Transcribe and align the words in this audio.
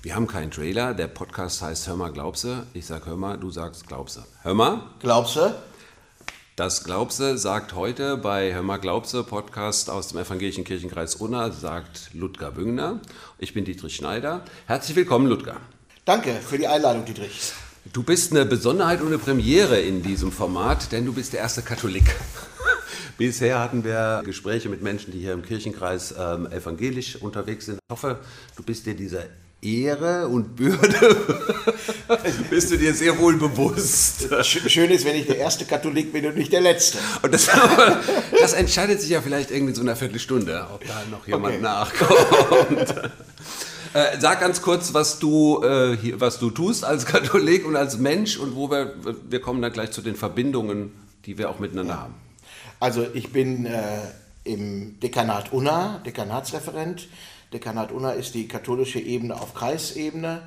Wir 0.00 0.14
haben 0.14 0.28
keinen 0.28 0.52
Trailer. 0.52 0.94
Der 0.94 1.08
Podcast 1.08 1.60
heißt 1.60 1.88
Hör 1.88 1.96
mal, 1.96 2.12
glaubse. 2.12 2.68
Ich 2.72 2.86
sag 2.86 3.06
Hör 3.06 3.16
mal, 3.16 3.36
du 3.36 3.50
sagst 3.50 3.88
glaubse. 3.88 4.24
Hör 4.42 4.54
mal. 4.54 4.82
Glaubst 5.00 5.40
Das 6.54 6.84
Glaubse 6.84 7.36
sagt 7.36 7.74
heute 7.74 8.16
bei 8.16 8.54
Hör 8.54 8.62
mal, 8.62 8.76
glaubse 8.76 9.24
Podcast 9.24 9.90
aus 9.90 10.08
dem 10.08 10.20
Evangelischen 10.20 10.62
Kirchenkreis 10.62 11.16
Unna, 11.16 11.50
sagt 11.50 12.10
Ludger 12.14 12.54
Wüngner. 12.54 13.00
Ich 13.38 13.54
bin 13.54 13.64
Dietrich 13.64 13.96
Schneider. 13.96 14.44
Herzlich 14.66 14.96
willkommen, 14.96 15.26
Ludger. 15.26 15.56
Danke 16.04 16.34
für 16.34 16.58
die 16.58 16.68
Einladung, 16.68 17.04
Dietrich. 17.04 17.52
Du 17.92 18.04
bist 18.04 18.30
eine 18.30 18.46
Besonderheit 18.46 19.00
und 19.00 19.08
eine 19.08 19.18
Premiere 19.18 19.80
in 19.80 20.04
diesem 20.04 20.30
Format, 20.30 20.92
denn 20.92 21.06
du 21.06 21.12
bist 21.12 21.32
der 21.32 21.40
erste 21.40 21.62
Katholik. 21.62 22.14
Bisher 23.18 23.58
hatten 23.58 23.82
wir 23.82 24.22
Gespräche 24.24 24.68
mit 24.68 24.80
Menschen, 24.80 25.10
die 25.10 25.18
hier 25.18 25.32
im 25.32 25.42
Kirchenkreis 25.42 26.14
ähm, 26.16 26.46
evangelisch 26.52 27.16
unterwegs 27.16 27.66
sind. 27.66 27.80
Ich 27.84 27.90
hoffe, 27.92 28.20
du 28.54 28.62
bist 28.62 28.86
dir 28.86 28.94
dieser 28.94 29.24
Ehre 29.60 30.28
und 30.28 30.54
Bürde, 30.54 31.16
bist 32.50 32.70
du 32.70 32.76
dir 32.78 32.94
sehr 32.94 33.18
wohl 33.18 33.36
bewusst. 33.36 34.28
Schön 34.44 34.90
ist, 34.90 35.04
wenn 35.04 35.16
ich 35.16 35.26
der 35.26 35.38
erste 35.38 35.64
Katholik 35.64 36.12
bin 36.12 36.24
und 36.26 36.36
nicht 36.36 36.52
der 36.52 36.60
letzte. 36.60 36.98
Und 37.22 37.34
das, 37.34 37.48
das 38.40 38.52
entscheidet 38.52 39.00
sich 39.00 39.10
ja 39.10 39.20
vielleicht 39.20 39.50
irgendwie 39.50 39.70
in 39.70 39.74
so 39.74 39.82
einer 39.82 39.96
Viertelstunde, 39.96 40.66
ob 40.72 40.86
da 40.86 41.02
noch 41.10 41.26
jemand 41.26 41.54
Okay. 41.54 41.62
nachkommt. 41.62 42.94
Äh, 43.94 44.20
sag 44.20 44.40
ganz 44.40 44.62
kurz, 44.62 44.94
was 44.94 45.18
du, 45.18 45.62
äh, 45.64 45.96
hier, 45.96 46.20
was 46.20 46.38
du 46.38 46.50
tust 46.50 46.84
als 46.84 47.04
Katholik 47.06 47.66
und 47.66 47.74
als 47.74 47.98
Mensch 47.98 48.36
und 48.36 48.54
wo 48.54 48.70
wir, 48.70 48.94
wir 49.28 49.40
kommen 49.40 49.60
dann 49.62 49.72
gleich 49.72 49.90
zu 49.90 50.02
den 50.02 50.14
Verbindungen, 50.14 50.92
die 51.24 51.36
wir 51.38 51.50
auch 51.50 51.58
miteinander 51.58 51.98
haben. 51.98 52.14
Also 52.80 53.06
ich 53.12 53.32
bin 53.32 53.66
äh, 53.66 53.80
im 54.44 55.00
Dekanat 55.00 55.52
Unna, 55.52 56.00
Dekanatsreferent. 56.06 57.08
Dekanat 57.52 57.92
Unna 57.92 58.12
ist 58.12 58.34
die 58.34 58.46
katholische 58.48 58.98
Ebene 59.00 59.34
auf 59.40 59.54
Kreisebene, 59.54 60.42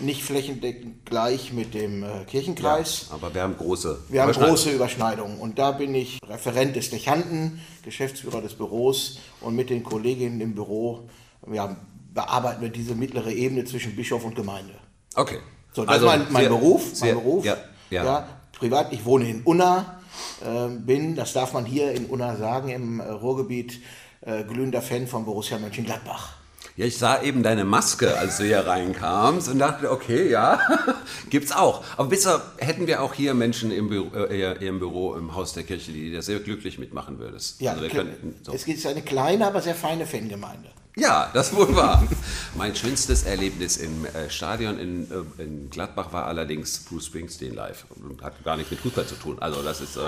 nicht 0.00 0.22
flächendeckend 0.22 1.06
gleich 1.06 1.52
mit 1.52 1.72
dem 1.74 2.02
äh, 2.02 2.24
Kirchenkreis. 2.26 3.06
Aber 3.10 3.34
wir 3.34 3.42
haben 3.42 3.56
große. 3.56 3.98
Wir 4.08 4.20
haben 4.22 4.28
Überschneidungen. 4.28 4.56
große 4.56 4.70
Überschneidungen 4.70 5.38
und 5.38 5.58
da 5.58 5.70
bin 5.72 5.94
ich 5.94 6.18
Referent 6.26 6.76
des 6.76 6.90
Dechanten, 6.90 7.60
Geschäftsführer 7.82 8.40
des 8.42 8.54
Büros 8.54 9.18
und 9.40 9.54
mit 9.56 9.70
den 9.70 9.82
Kolleginnen 9.82 10.40
im 10.40 10.54
Büro 10.54 11.08
ja, 11.52 11.76
bearbeiten 12.12 12.60
wir 12.62 12.68
diese 12.70 12.94
mittlere 12.94 13.30
Ebene 13.32 13.64
zwischen 13.64 13.94
Bischof 13.96 14.24
und 14.24 14.34
Gemeinde. 14.34 14.74
Okay. 15.14 15.38
So, 15.72 15.84
das 15.84 15.94
Also 15.94 16.06
ist 16.06 16.12
mein, 16.12 16.32
mein 16.32 16.42
sehr- 16.42 16.48
Beruf. 16.50 16.82
sehr- 16.94 17.14
mein 17.14 17.24
Beruf. 17.24 17.44
Ja, 17.44 17.56
ja. 17.90 18.28
privat, 18.58 18.92
ich 18.92 19.04
wohne 19.04 19.28
in 19.28 19.42
Unna, 19.42 20.00
äh, 20.44 20.68
bin, 20.68 21.14
das 21.16 21.32
darf 21.34 21.52
man 21.52 21.64
hier 21.66 21.92
in 21.92 22.06
Unna 22.06 22.36
sagen, 22.36 22.68
im 22.70 23.00
äh, 23.00 23.04
Ruhrgebiet, 23.04 23.80
äh, 24.22 24.42
glühender 24.44 24.80
Fan 24.82 25.06
von 25.06 25.24
Borussia 25.24 25.58
Mönchengladbach. 25.58 26.34
Ja, 26.76 26.84
ich 26.84 26.98
sah 26.98 27.22
eben 27.22 27.42
deine 27.42 27.64
Maske, 27.64 28.18
als 28.18 28.36
du 28.36 28.44
hier 28.44 28.66
reinkamst 28.66 29.48
und 29.48 29.58
dachte, 29.58 29.90
okay, 29.90 30.28
ja, 30.28 30.60
gibt's 31.30 31.50
auch. 31.50 31.82
Aber 31.96 32.08
bisher 32.10 32.42
hätten 32.58 32.86
wir 32.86 33.00
auch 33.00 33.14
hier 33.14 33.32
Menschen 33.32 33.70
im 33.70 33.88
Büro, 33.88 34.14
äh, 34.14 34.52
im 34.66 34.78
Büro 34.78 35.14
im 35.14 35.34
Haus 35.34 35.54
der 35.54 35.62
Kirche, 35.62 35.90
die 35.92 36.10
dir 36.10 36.20
sehr 36.20 36.38
glücklich 36.40 36.78
mitmachen 36.78 37.18
würdest. 37.18 37.62
Ja, 37.62 37.72
also 37.72 37.88
könnten, 37.88 38.34
so. 38.42 38.52
es 38.52 38.66
ist 38.68 38.86
eine 38.86 39.00
kleine, 39.00 39.46
aber 39.46 39.62
sehr 39.62 39.74
feine 39.74 40.04
Fangemeinde. 40.04 40.68
ja, 40.98 41.30
das 41.32 41.56
wohl 41.56 41.74
war. 41.74 42.06
mein 42.56 42.76
schönstes 42.76 43.22
Erlebnis 43.22 43.78
im 43.78 44.04
äh, 44.04 44.28
Stadion 44.28 44.78
in, 44.78 45.10
äh, 45.10 45.42
in 45.42 45.70
Gladbach 45.70 46.12
war 46.12 46.26
allerdings 46.26 46.80
Bruce 46.80 47.06
Springsteen 47.06 47.54
live 47.54 47.86
und 48.06 48.20
hat 48.22 48.44
gar 48.44 48.58
nichts 48.58 48.70
mit 48.70 48.80
Fußball 48.80 49.06
zu 49.06 49.14
tun. 49.14 49.38
Also 49.40 49.62
das 49.62 49.80
ist 49.80 49.96
äh, 49.96 50.00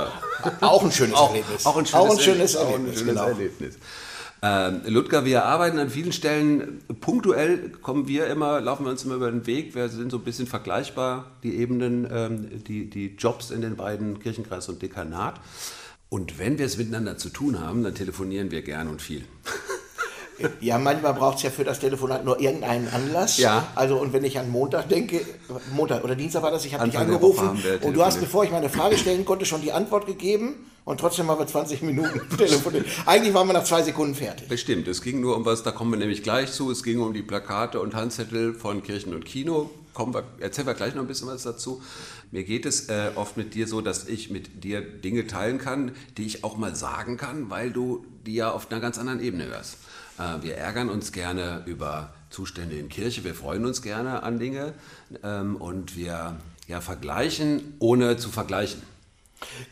Auch 0.61 0.85
ein 0.85 0.93
schönes 0.93 1.15
auch, 1.17 1.31
Erlebnis. 1.31 1.65
auch 1.65 1.79
ein 1.79 1.87
schönes, 1.87 1.97
auch 1.97 2.11
ein 2.11 2.19
schönes 2.19 2.55
Erlebnis. 2.55 2.55
Erlebnis. 2.55 2.59
Auch 2.59 2.75
ein 2.75 2.95
schönes 2.95 3.07
genau. 3.07 3.27
Erlebnis. 3.27 3.79
Ähm, 4.41 4.83
Ludger, 4.87 5.25
wir 5.25 5.45
arbeiten 5.45 5.79
an 5.79 5.91
vielen 5.91 6.13
Stellen 6.13 6.81
punktuell, 7.01 7.71
kommen 7.83 8.07
wir 8.07 8.29
immer, 8.29 8.61
laufen 8.61 8.85
wir 8.85 8.91
uns 8.91 9.05
immer 9.05 9.17
über 9.17 9.31
den 9.31 9.47
Weg. 9.47 9.75
Wir 9.75 9.89
sind 9.89 10.11
so 10.11 10.19
ein 10.19 10.25
bisschen 10.25 10.47
vergleichbar, 10.47 11.33
die 11.43 11.57
Ebenen, 11.57 12.09
ähm, 12.11 12.65
die, 12.65 12.89
die 12.89 13.17
Jobs 13.17 13.51
in 13.51 13.63
den 13.63 13.77
beiden 13.77 14.21
Kirchenkreis 14.21 14.69
und 14.69 14.81
Dekanat. 14.81 15.41
Und 16.09 16.39
wenn 16.39 16.59
wir 16.59 16.67
es 16.67 16.79
miteinander 16.79 17.19
zu 17.19 17.31
tun 17.31 17.61
haben, 17.61 17.83
dann 17.83 17.95
telefonieren 17.95 18.51
wir 18.51 18.63
gern 18.63 18.89
und 18.89 19.03
viel. 19.03 19.25
Ja, 20.61 20.79
manchmal 20.79 21.15
braucht 21.15 21.39
es 21.39 21.43
ja 21.43 21.51
für 21.51 21.65
das 21.65 21.81
Telefonat 21.81 22.25
nur 22.25 22.41
irgendeinen 22.41 22.89
Anlass. 22.89 23.39
Ja. 23.39 23.69
Also, 23.75 23.99
und 23.99 24.13
wenn 24.13 24.25
ich 24.25 24.39
an 24.39 24.51
Montag 24.51 24.89
denke, 24.89 25.21
Montag 25.73 26.05
oder 26.05 26.15
Dienstag 26.15 26.43
war 26.43 26.51
das, 26.51 26.65
ich 26.65 26.75
habe 26.75 26.89
dich 26.89 26.99
angerufen 26.99 27.63
und 27.83 27.95
du 27.95 28.05
hast, 28.05 28.21
bevor 28.21 28.45
ich 28.45 28.51
meine 28.51 28.69
Frage 28.69 28.97
stellen 28.97 29.25
konnte, 29.25 29.45
schon 29.45 29.63
die 29.63 29.73
Antwort 29.73 30.07
gegeben 30.07 30.67
und 30.85 31.01
trotzdem 31.01 31.29
haben 31.29 31.39
wir 31.39 31.47
20 31.47 31.83
Minuten 31.83 32.21
telefoniert. 32.39 32.87
Eigentlich 33.05 33.35
waren 33.35 33.47
wir 33.47 33.53
nach 33.53 33.65
zwei 33.65 33.83
Sekunden 33.83 34.15
fertig. 34.15 34.49
Bestimmt, 34.49 34.89
es 34.89 35.03
ging 35.03 35.21
nur 35.21 35.37
um 35.37 35.45
was, 35.45 35.63
da 35.63 35.71
kommen 35.71 35.91
wir 35.91 35.99
nämlich 35.99 36.23
gleich 36.23 36.51
zu. 36.53 36.71
Es 36.71 36.83
ging 36.83 37.01
um 37.01 37.13
die 37.13 37.23
Plakate 37.23 37.81
und 37.81 37.95
Handzettel 37.95 38.55
von 38.55 38.83
Kirchen 38.83 39.15
und 39.15 39.25
Kino. 39.27 39.71
Kommen 39.93 40.15
wir, 40.15 40.25
erzählen 40.39 40.67
wir 40.67 40.75
gleich 40.75 40.95
noch 40.95 41.03
ein 41.03 41.09
bisschen 41.09 41.29
was 41.29 41.43
dazu. 41.43 41.83
Mir 42.31 42.45
geht 42.45 42.65
es 42.65 42.89
äh, 42.89 43.11
oft 43.17 43.37
mit 43.37 43.55
dir 43.55 43.67
so, 43.67 43.81
dass 43.81 44.07
ich 44.07 44.31
mit 44.31 44.65
dir 44.65 44.81
Dinge 44.81 45.27
teilen 45.27 45.59
kann, 45.59 45.93
die 46.17 46.25
ich 46.25 46.45
auch 46.45 46.57
mal 46.57 46.75
sagen 46.75 47.17
kann, 47.17 47.51
weil 47.51 47.71
du 47.71 48.07
die 48.25 48.35
ja 48.35 48.51
auf 48.51 48.71
einer 48.71 48.81
ganz 48.81 48.99
anderen 48.99 49.21
Ebene 49.21 49.47
hörst. 49.47 49.77
Äh, 50.19 50.43
wir 50.43 50.57
ärgern 50.57 50.89
uns 50.89 51.13
gerne 51.13 51.63
über 51.67 52.13
Zustände 52.31 52.77
in 52.77 52.89
Kirche, 52.89 53.25
wir 53.25 53.35
freuen 53.35 53.65
uns 53.65 53.83
gerne 53.83 54.23
an 54.23 54.39
Dinge 54.39 54.75
ähm, 55.23 55.57
und 55.57 55.97
wir 55.97 56.37
ja, 56.67 56.81
vergleichen, 56.81 57.75
ohne 57.79 58.17
zu 58.19 58.29
vergleichen. 58.29 58.83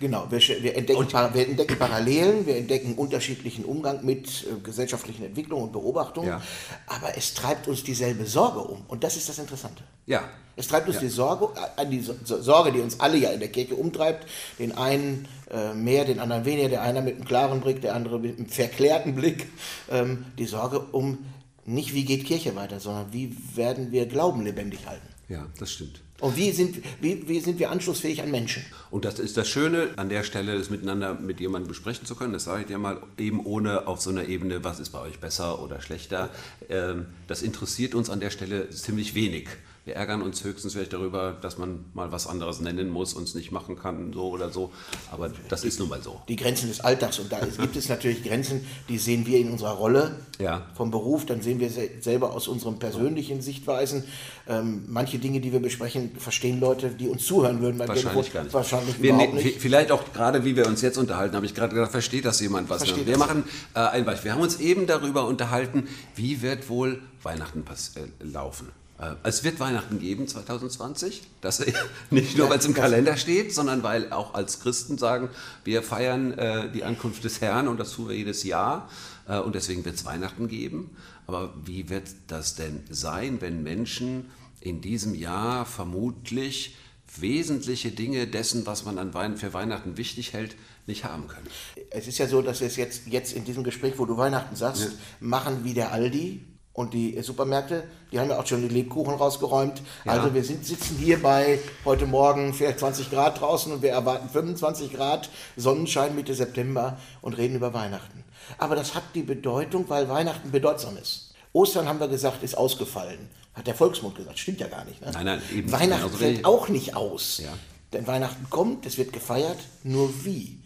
Genau, 0.00 0.26
wir, 0.30 0.38
wir, 0.40 0.76
entdecken, 0.76 1.08
wir 1.34 1.48
entdecken 1.48 1.78
Parallelen, 1.78 2.46
wir 2.46 2.56
entdecken 2.56 2.94
unterschiedlichen 2.94 3.64
Umgang 3.64 4.04
mit 4.04 4.28
äh, 4.44 4.60
gesellschaftlichen 4.62 5.24
Entwicklungen 5.24 5.64
und 5.64 5.72
Beobachtungen, 5.72 6.28
Ja. 6.28 6.42
aber 6.86 7.16
es 7.16 7.34
treibt 7.34 7.66
uns 7.68 7.82
dieselbe 7.82 8.26
Sorge 8.26 8.60
um 8.60 8.82
und 8.88 9.02
das 9.04 9.16
ist 9.16 9.28
das 9.28 9.38
Interessante. 9.38 9.82
Ja, 10.06 10.22
Es 10.58 10.68
treibt 10.68 10.88
uns 10.88 10.98
die 11.00 11.08
Sorge, 11.08 11.48
äh, 11.76 11.84
die 11.86 12.00
So- 12.00 12.14
So- 12.24 12.40
Sorge, 12.40 12.72
die 12.72 12.80
uns 12.80 12.98
alle 13.00 13.18
ja 13.18 13.30
in 13.30 13.40
der 13.40 13.50
Kirche 13.50 13.74
umtreibt, 13.74 14.26
den 14.58 14.72
einen 14.78 15.28
äh, 15.50 15.74
mehr, 15.74 16.04
den 16.06 16.18
anderen 16.20 16.44
weniger, 16.44 16.68
der 16.70 16.82
eine 16.82 17.02
mit 17.02 17.16
einem 17.16 17.24
klaren 17.26 17.60
Blick, 17.60 17.80
der 17.82 17.94
andere 17.94 18.18
mit 18.18 18.38
einem 18.38 18.48
verklärten 18.48 19.14
Blick, 19.14 19.46
ähm, 19.90 20.24
die 20.38 20.46
Sorge 20.46 20.80
um 20.80 21.18
nicht, 21.66 21.92
wie 21.92 22.04
geht 22.04 22.24
Kirche 22.24 22.54
weiter, 22.56 22.78
sondern 22.80 23.12
wie 23.12 23.36
werden 23.54 23.90
wir 23.92 24.06
Glauben 24.06 24.42
lebendig 24.44 24.86
halten. 24.86 25.06
ja, 25.28 25.46
das 25.58 25.72
stimmt. 25.72 26.00
Und 26.20 26.36
wie 26.36 26.50
sind, 26.50 26.82
wie, 27.00 27.28
wie 27.28 27.40
sind 27.40 27.58
wir 27.58 27.70
anschlussfähig 27.70 28.22
an 28.22 28.30
Menschen? 28.30 28.64
Und 28.90 29.04
das 29.04 29.18
ist 29.18 29.36
das 29.36 29.48
Schöne 29.48 29.90
an 29.96 30.08
der 30.08 30.22
Stelle, 30.22 30.56
das 30.56 30.70
miteinander 30.70 31.14
mit 31.14 31.40
jemandem 31.40 31.68
besprechen 31.68 32.06
zu 32.06 32.14
können. 32.14 32.32
Das 32.32 32.44
sage 32.44 32.62
ich 32.62 32.66
dir 32.66 32.78
mal, 32.78 33.02
eben 33.18 33.44
ohne 33.44 33.86
auf 33.86 34.00
so 34.00 34.10
einer 34.10 34.26
Ebene, 34.26 34.64
was 34.64 34.80
ist 34.80 34.90
bei 34.90 35.00
euch 35.00 35.18
besser 35.18 35.62
oder 35.62 35.80
schlechter. 35.82 36.30
Ähm, 36.68 37.06
Das 37.26 37.42
interessiert 37.42 37.94
uns 37.94 38.08
an 38.08 38.20
der 38.20 38.30
Stelle 38.30 38.70
ziemlich 38.70 39.14
wenig. 39.14 39.48
Wir 39.86 39.94
ärgern 39.94 40.20
uns 40.20 40.42
höchstens 40.42 40.72
vielleicht 40.72 40.92
darüber, 40.94 41.36
dass 41.42 41.58
man 41.58 41.84
mal 41.94 42.10
was 42.10 42.26
anderes 42.26 42.60
nennen 42.60 42.90
muss 42.90 43.14
und 43.14 43.22
es 43.22 43.36
nicht 43.36 43.52
machen 43.52 43.78
kann, 43.78 44.12
so 44.12 44.30
oder 44.30 44.50
so. 44.50 44.72
Aber 45.12 45.30
das 45.48 45.62
ist 45.62 45.78
nun 45.78 45.88
mal 45.88 46.02
so. 46.02 46.20
die 46.26 46.34
Grenzen 46.34 46.66
des 46.68 46.80
Alltags. 46.80 47.20
Und 47.20 47.30
da 47.30 47.38
gibt 47.38 47.76
es 47.76 47.88
natürlich 47.88 48.24
Grenzen, 48.24 48.66
die 48.88 48.98
sehen 48.98 49.26
wir 49.26 49.38
in 49.38 49.48
unserer 49.48 49.74
Rolle 49.74 50.16
Ja. 50.40 50.66
vom 50.74 50.90
Beruf, 50.90 51.24
dann 51.24 51.40
sehen 51.40 51.60
wir 51.60 51.70
se- 51.70 51.88
selber 52.00 52.32
aus 52.32 52.48
unseren 52.48 52.80
persönlichen 52.80 53.42
Sichtweisen. 53.42 54.02
Ähm, 54.48 54.82
manche 54.88 55.20
Dinge, 55.20 55.38
die 55.40 55.52
wir 55.52 55.60
besprechen, 55.60 56.10
verstehen 56.18 56.58
Leute, 56.58 56.90
die 56.90 57.06
uns 57.08 57.24
zuhören 57.24 57.60
würden 57.60 57.78
beim 57.78 57.86
Wahrscheinlich 57.86 58.32
gar 58.32 58.42
nicht. 58.42 58.54
Wahrscheinlich 58.54 59.00
wir, 59.00 59.10
überhaupt 59.14 59.34
ne- 59.34 59.40
nicht. 59.44 59.60
Vielleicht 59.60 59.92
auch 59.92 60.02
gerade, 60.12 60.44
wie 60.44 60.56
wir 60.56 60.66
uns 60.66 60.82
jetzt 60.82 60.98
unterhalten, 60.98 61.36
habe 61.36 61.46
ich 61.46 61.54
gerade 61.54 61.72
gedacht, 61.76 61.92
versteht 61.92 62.24
das 62.24 62.40
jemand 62.40 62.68
was? 62.68 62.78
Versteht 62.78 63.06
wir 63.06 63.12
das. 63.16 63.20
machen 63.24 63.44
äh, 63.74 63.78
ein 63.78 64.04
Beispiel. 64.04 64.24
Wir 64.30 64.32
haben 64.34 64.42
uns 64.42 64.58
eben 64.58 64.88
darüber 64.88 65.26
unterhalten, 65.28 65.86
wie 66.16 66.42
wird 66.42 66.68
wohl 66.68 67.00
Weihnachten 67.22 67.62
pass 67.64 67.92
äh, 67.96 68.00
laufen. 68.24 68.66
Äh, 68.98 69.14
es 69.22 69.44
wird 69.44 69.60
Weihnachten 69.60 69.98
geben 69.98 70.26
2020. 70.26 71.22
Das 71.40 71.60
nicht 72.10 72.36
nur, 72.36 72.46
Ja, 72.46 72.50
weil 72.50 72.58
es 72.58 72.64
im 72.64 72.74
Kalender 72.74 73.16
steht, 73.16 73.54
sondern 73.54 73.82
weil 73.82 74.12
auch 74.12 74.34
als 74.34 74.60
Christen 74.60 74.98
sagen, 74.98 75.28
wir 75.64 75.82
feiern 75.82 76.32
äh, 76.38 76.70
die 76.70 76.84
Ankunft 76.84 77.24
des 77.24 77.40
Herrn 77.40 77.68
und 77.68 77.78
das 77.78 77.92
tun 77.92 78.08
wir 78.08 78.16
jedes 78.16 78.42
Jahr. 78.44 78.88
Äh, 79.28 79.38
und 79.38 79.54
deswegen 79.54 79.84
wird 79.84 79.96
es 79.96 80.04
Weihnachten 80.04 80.48
geben. 80.48 80.96
Aber 81.26 81.52
wie 81.64 81.88
wird 81.88 82.08
das 82.28 82.54
denn 82.54 82.84
sein, 82.90 83.40
wenn 83.40 83.62
Menschen 83.62 84.30
in 84.60 84.80
diesem 84.80 85.14
Jahr 85.14 85.66
vermutlich 85.66 86.76
wesentliche 87.18 87.90
Dinge 87.90 88.26
dessen, 88.26 88.66
was 88.66 88.84
man 88.84 88.98
an 88.98 89.14
Wein 89.14 89.36
für 89.36 89.52
Weihnachten 89.52 89.96
wichtig 89.96 90.32
hält, 90.32 90.56
nicht 90.86 91.04
haben 91.04 91.28
können. 91.28 91.46
Es 91.90 92.06
ist 92.06 92.18
ja 92.18 92.28
so, 92.28 92.42
dass 92.42 92.60
wir 92.60 92.66
es 92.66 92.76
jetzt, 92.76 93.06
jetzt 93.06 93.32
in 93.32 93.44
diesem 93.44 93.64
Gespräch, 93.64 93.94
wo 93.96 94.04
du 94.04 94.16
Weihnachten 94.16 94.54
sagst, 94.54 94.92
machen 95.20 95.64
wie 95.64 95.74
der 95.74 95.92
Aldi 95.92 96.44
und 96.76 96.92
die 96.92 97.20
Supermärkte, 97.22 97.84
die 98.12 98.20
haben 98.20 98.28
ja 98.28 98.38
auch 98.38 98.46
schon 98.46 98.60
die 98.60 98.68
Lebkuchen 98.68 99.14
rausgeräumt. 99.14 99.80
Ja. 100.04 100.12
Also 100.12 100.34
wir 100.34 100.44
sind, 100.44 100.64
sitzen 100.64 100.98
hier 100.98 101.20
bei 101.22 101.58
heute 101.86 102.04
Morgen 102.04 102.52
vielleicht 102.52 102.80
20 102.80 103.10
Grad 103.10 103.40
draußen 103.40 103.72
und 103.72 103.80
wir 103.80 103.92
erwarten 103.92 104.28
25 104.28 104.92
Grad 104.92 105.30
Sonnenschein 105.56 106.14
Mitte 106.14 106.34
September 106.34 106.98
und 107.22 107.32
reden 107.38 107.56
über 107.56 107.72
Weihnachten. 107.72 108.24
Aber 108.58 108.76
das 108.76 108.94
hat 108.94 109.04
die 109.14 109.22
Bedeutung, 109.22 109.88
weil 109.88 110.10
Weihnachten 110.10 110.50
bedeutsam 110.50 110.98
ist. 110.98 111.34
Ostern 111.54 111.88
haben 111.88 111.98
wir 111.98 112.08
gesagt, 112.08 112.42
ist 112.42 112.58
ausgefallen. 112.58 113.30
Hat 113.54 113.66
der 113.66 113.74
Volksmund 113.74 114.14
gesagt. 114.14 114.38
Stimmt 114.38 114.60
ja 114.60 114.68
gar 114.68 114.84
nicht. 114.84 115.00
Ne? 115.00 115.10
Nein, 115.14 115.24
nein, 115.24 115.42
eben. 115.54 115.72
Weihnachten 115.72 116.02
Genauso 116.02 116.18
fällt 116.18 116.44
auch 116.44 116.68
nicht 116.68 116.94
aus. 116.94 117.38
Ja. 117.38 117.54
Denn 117.94 118.06
Weihnachten 118.06 118.50
kommt, 118.50 118.84
es 118.84 118.98
wird 118.98 119.14
gefeiert, 119.14 119.58
nur 119.82 120.26
wie. 120.26 120.62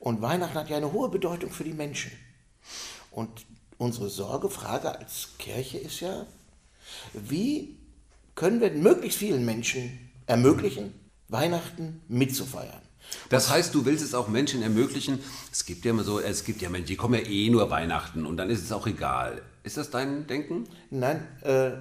Und 0.00 0.22
Weihnachten 0.22 0.58
hat 0.58 0.68
ja 0.68 0.76
eine 0.76 0.92
hohe 0.92 1.08
Bedeutung 1.08 1.52
für 1.52 1.62
die 1.62 1.72
Menschen. 1.72 2.10
Und 3.12 3.28
unsere 3.78 4.08
Sorge, 4.08 4.48
Frage 4.48 4.98
als 4.98 5.28
Kirche 5.38 5.78
ist 5.78 6.00
ja, 6.00 6.26
wie 7.12 7.76
können 8.34 8.60
wir 8.60 8.70
möglichst 8.70 9.18
vielen 9.18 9.44
Menschen 9.44 10.10
ermöglichen, 10.26 10.94
Weihnachten 11.28 12.02
mitzufeiern. 12.08 12.80
Das 13.28 13.50
heißt, 13.50 13.74
du 13.74 13.84
willst 13.84 14.04
es 14.04 14.14
auch 14.14 14.28
Menschen 14.28 14.62
ermöglichen. 14.62 15.18
Es 15.50 15.64
gibt 15.64 15.84
ja 15.84 15.90
immer 15.90 16.04
so, 16.04 16.20
es 16.20 16.44
gibt 16.44 16.62
ja 16.62 16.68
Menschen, 16.68 16.86
die 16.86 16.96
kommen 16.96 17.14
ja 17.14 17.26
eh 17.26 17.50
nur 17.50 17.68
Weihnachten 17.70 18.26
und 18.26 18.36
dann 18.36 18.50
ist 18.50 18.62
es 18.62 18.72
auch 18.72 18.86
egal. 18.86 19.42
Ist 19.64 19.76
das 19.76 19.90
dein 19.90 20.26
Denken? 20.26 20.64
Nein, 20.90 21.26
äh, 21.42 21.72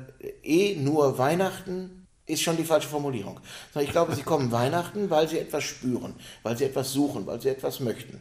eh 0.44 0.76
nur 0.76 1.18
Weihnachten 1.18 2.08
ist 2.26 2.42
schon 2.42 2.58
die 2.58 2.64
falsche 2.64 2.88
Formulierung. 2.88 3.40
Ich 3.80 3.92
glaube, 3.92 4.16
sie 4.16 4.24
kommen 4.24 4.52
Weihnachten, 4.52 5.10
weil 5.10 5.28
sie 5.28 5.40
etwas 5.40 5.64
spüren, 5.64 6.16
weil 6.44 6.58
sie 6.58 6.66
etwas 6.66 6.92
suchen, 6.94 7.26
weil 7.26 7.42
sie 7.42 7.50
etwas 7.50 7.80
möchten. 7.80 8.20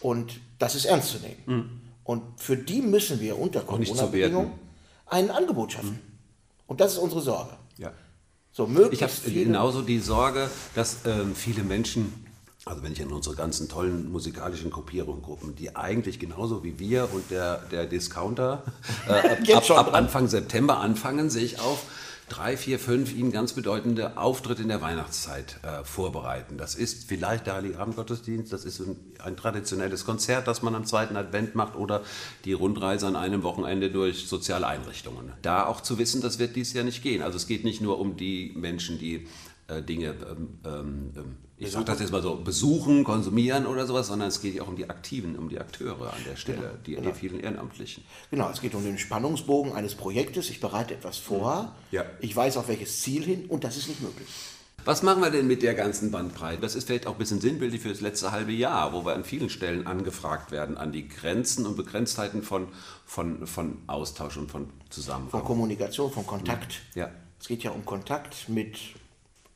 Und 0.00 0.40
das 0.58 0.74
ist 0.74 0.86
ernst 0.86 1.10
zu 1.10 1.18
nehmen. 1.18 1.42
Mhm. 1.46 1.83
Und 2.04 2.22
für 2.36 2.56
die 2.56 2.82
müssen 2.82 3.20
wir 3.20 3.38
unter 3.38 3.60
Corona-Bedingungen 3.60 4.52
ein 5.06 5.30
Angebot 5.30 5.72
schaffen. 5.72 5.92
Mhm. 5.92 6.12
Und 6.66 6.80
das 6.80 6.92
ist 6.92 6.98
unsere 6.98 7.20
Sorge. 7.20 7.56
Ja. 7.78 7.92
So, 8.52 8.68
ich 8.90 9.02
habe 9.02 9.12
genauso 9.26 9.82
die 9.82 9.98
Sorge, 9.98 10.48
dass 10.74 10.98
ähm, 11.06 11.34
viele 11.34 11.64
Menschen 11.64 12.24
also 12.66 12.82
wenn 12.82 12.92
ich 12.92 13.02
an 13.02 13.12
unsere 13.12 13.34
ganzen 13.34 13.68
tollen 13.68 14.10
musikalischen 14.10 14.70
Gruppierungen, 14.70 15.54
die 15.56 15.76
eigentlich 15.76 16.18
genauso 16.18 16.64
wie 16.64 16.78
wir 16.78 17.08
und 17.12 17.30
der, 17.30 17.58
der 17.70 17.84
Discounter 17.84 18.62
äh, 19.06 19.52
ab, 19.54 19.70
ab, 19.70 19.94
Anfang 19.94 20.28
September 20.28 20.78
anfangen, 20.78 21.28
sich 21.28 21.60
auf 21.60 21.84
drei, 22.28 22.56
vier, 22.56 22.78
fünf 22.78 23.14
ihnen 23.14 23.32
ganz 23.32 23.52
bedeutende 23.52 24.16
Auftritte 24.16 24.62
in 24.62 24.68
der 24.68 24.80
Weihnachtszeit 24.80 25.60
äh, 25.62 25.84
vorbereiten. 25.84 26.56
Das 26.56 26.74
ist 26.74 27.08
vielleicht 27.08 27.46
der 27.46 27.54
Heiligabendgottesdienst, 27.54 28.52
das 28.52 28.64
ist 28.64 28.80
ein, 28.80 28.96
ein, 29.22 29.36
traditionelles 29.36 30.04
Konzert, 30.04 30.46
das 30.46 30.62
man 30.62 30.74
am 30.74 30.84
zweiten 30.84 31.16
Advent 31.16 31.54
macht 31.54 31.76
oder 31.76 32.02
die 32.44 32.52
Rundreise 32.52 33.06
an 33.06 33.16
einem 33.16 33.42
Wochenende 33.42 33.90
durch 33.90 34.26
soziale 34.26 34.66
Einrichtungen. 34.66 35.32
Da 35.42 35.66
auch 35.66 35.80
zu 35.80 35.98
wissen, 35.98 36.22
das 36.22 36.38
wird 36.38 36.56
dies 36.56 36.72
Jahr 36.72 36.84
nicht 36.84 37.02
gehen. 37.02 37.22
Also 37.22 37.36
es 37.36 37.46
geht 37.46 37.64
nicht 37.64 37.80
nur 37.80 37.98
um 37.98 38.16
die 38.16 38.52
Menschen, 38.56 38.98
die 38.98 39.26
äh, 39.68 39.82
Dinge, 39.82 40.14
ähm, 40.28 40.58
ähm, 40.64 41.12
ähm 41.16 41.36
ich 41.56 41.70
sage 41.70 41.84
das 41.84 42.00
jetzt 42.00 42.10
mal 42.10 42.22
so, 42.22 42.36
besuchen, 42.36 43.04
konsumieren 43.04 43.66
oder 43.66 43.86
sowas, 43.86 44.08
sondern 44.08 44.28
es 44.28 44.40
geht 44.40 44.54
ja 44.54 44.62
auch 44.62 44.68
um 44.68 44.76
die 44.76 44.90
Aktiven, 44.90 45.36
um 45.36 45.48
die 45.48 45.60
Akteure 45.60 46.12
an 46.12 46.24
der 46.28 46.36
Stelle, 46.36 46.58
genau, 46.58 46.72
die, 46.84 46.94
genau. 46.96 47.10
die 47.10 47.14
vielen 47.14 47.40
Ehrenamtlichen. 47.40 48.04
Genau, 48.30 48.50
es 48.50 48.60
geht 48.60 48.74
um 48.74 48.82
den 48.82 48.98
Spannungsbogen 48.98 49.72
eines 49.72 49.94
Projektes. 49.94 50.50
Ich 50.50 50.60
bereite 50.60 50.94
etwas 50.94 51.18
vor, 51.18 51.74
ja. 51.92 52.04
ich 52.20 52.34
weiß 52.34 52.56
auf 52.56 52.68
welches 52.68 53.02
Ziel 53.02 53.22
hin 53.22 53.46
und 53.48 53.62
das 53.64 53.76
ist 53.76 53.88
nicht 53.88 54.02
möglich. 54.02 54.28
Was 54.84 55.02
machen 55.02 55.22
wir 55.22 55.30
denn 55.30 55.46
mit 55.46 55.62
der 55.62 55.74
ganzen 55.74 56.10
Bandbreite? 56.10 56.60
Das 56.60 56.74
ist 56.74 56.86
vielleicht 56.86 57.06
auch 57.06 57.12
ein 57.12 57.18
bisschen 57.18 57.40
sinnbildlich 57.40 57.80
für 57.80 57.88
das 57.88 58.02
letzte 58.02 58.32
halbe 58.32 58.52
Jahr, 58.52 58.92
wo 58.92 59.06
wir 59.06 59.14
an 59.14 59.24
vielen 59.24 59.48
Stellen 59.48 59.86
angefragt 59.86 60.50
werden 60.50 60.76
an 60.76 60.92
die 60.92 61.08
Grenzen 61.08 61.64
und 61.64 61.76
Begrenztheiten 61.76 62.42
von, 62.42 62.68
von, 63.06 63.46
von 63.46 63.78
Austausch 63.86 64.36
und 64.36 64.50
von 64.50 64.68
Zusammenhang. 64.90 65.30
Von 65.30 65.44
Kommunikation, 65.44 66.12
von 66.12 66.26
Kontakt. 66.26 66.82
Ja. 66.94 67.10
Es 67.40 67.48
geht 67.48 67.62
ja 67.62 67.70
um 67.70 67.86
Kontakt 67.86 68.50
mit 68.50 68.78